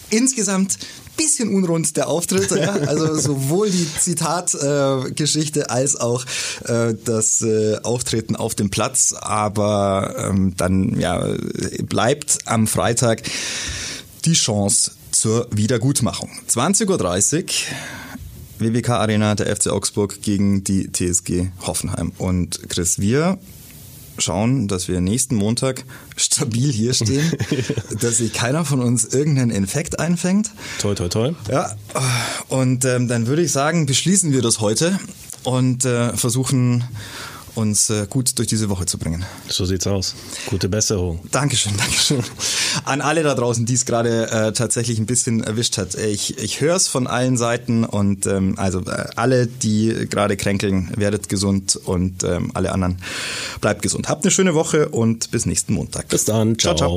insgesamt 0.10 0.78
bisschen 1.18 1.54
unrund 1.54 1.96
der 1.98 2.08
Auftritt. 2.08 2.52
Ja? 2.52 2.74
Also 2.74 3.16
sowohl 3.16 3.70
die 3.70 3.88
Zitatgeschichte 4.00 5.62
äh, 5.62 5.66
als 5.66 5.96
auch 5.96 6.26
äh, 6.66 6.94
das 7.04 7.42
äh, 7.42 7.78
Auftreten 7.84 8.36
auf 8.36 8.56
dem 8.56 8.70
Platz. 8.70 9.14
Aber 9.20 10.16
ähm, 10.18 10.54
dann 10.58 11.00
ja, 11.00 11.26
bleibt 11.84 12.40
am 12.46 12.68
Freitag 12.68 13.24
die 14.26 14.34
Chance 14.34 14.92
zur 15.12 15.48
Wiedergutmachung. 15.52 16.30
20.30 16.50 16.88
Uhr 16.90 17.48
WBK 18.60 18.90
Arena, 18.90 19.36
der 19.36 19.56
FC 19.56 19.68
Augsburg 19.68 20.22
gegen 20.22 20.64
die 20.64 20.92
TSG 20.92 21.50
Hoffenheim. 21.66 22.12
Und 22.18 22.70
Chris, 22.70 23.00
wir 23.00 23.40
schauen, 24.22 24.68
dass 24.68 24.88
wir 24.88 25.02
nächsten 25.02 25.36
Montag 25.36 25.84
stabil 26.16 26.72
hier 26.72 26.94
stehen, 26.94 27.32
dass 28.00 28.18
sich 28.18 28.34
keiner 28.34 28.66
von 28.66 28.80
uns 28.80 29.06
irgendeinen 29.06 29.52
Infekt 29.52 30.00
einfängt. 30.00 30.52
Toi, 30.80 30.96
toi, 30.96 31.10
toi. 31.10 31.34
Ja, 31.50 31.76
und 32.48 32.86
ähm, 32.86 33.08
dann 33.08 33.28
würde 33.28 33.42
ich 33.42 33.52
sagen, 33.52 33.86
beschließen 33.86 34.32
wir 34.32 34.42
das 34.42 34.60
heute 34.60 35.00
und 35.44 35.86
äh, 35.86 36.16
versuchen 36.16 36.84
uns 37.56 37.90
äh, 37.90 38.08
gut 38.10 38.38
durch 38.38 38.48
diese 38.48 38.70
Woche 38.70 38.86
zu 38.86 38.98
bringen. 38.98 39.26
So 39.48 39.66
sieht's 39.66 39.88
aus. 39.88 40.16
Gute 40.48 40.70
Besserung. 40.70 41.20
Dankeschön, 41.32 41.74
Dankeschön. 41.78 42.24
An 42.86 43.02
alle 43.02 43.24
da 43.24 43.36
draußen, 43.36 43.66
die 43.66 43.74
es 43.74 43.86
gerade 43.86 44.32
äh, 44.32 44.54
tatsächlich 44.54 45.00
ein 45.00 45.06
bisschen 45.06 45.44
erwischt 45.44 45.78
hat. 45.78 45.96
Ich, 45.96 46.38
ich 46.38 46.62
höre 46.62 46.76
es 46.76 46.88
von 46.88 47.08
allen 47.08 47.38
Seiten 47.38 47.84
und 47.84 48.26
ähm, 48.26 48.56
also 48.58 48.80
äh, 48.80 49.06
alle, 49.16 49.48
die 49.48 50.08
gerade 50.10 50.38
kränkeln, 50.38 50.92
werdet 50.96 51.30
gesund 51.30 51.76
und 51.76 52.24
ähm, 52.24 52.52
alle 52.54 52.72
anderen 52.72 52.98
bleibt 53.60 53.82
gesund. 53.82 54.10
Habt 54.10 54.24
eine 54.24 54.32
schöne 54.32 54.56
Woche 54.56 54.90
und 54.90 55.32
bis 55.32 55.46
nächsten 55.46 55.74
Montag. 55.74 56.08
Bis 56.10 56.26
dann. 56.26 56.58
ciao. 56.58 56.76
ciao. 56.76 56.90
ciao. 56.90 56.92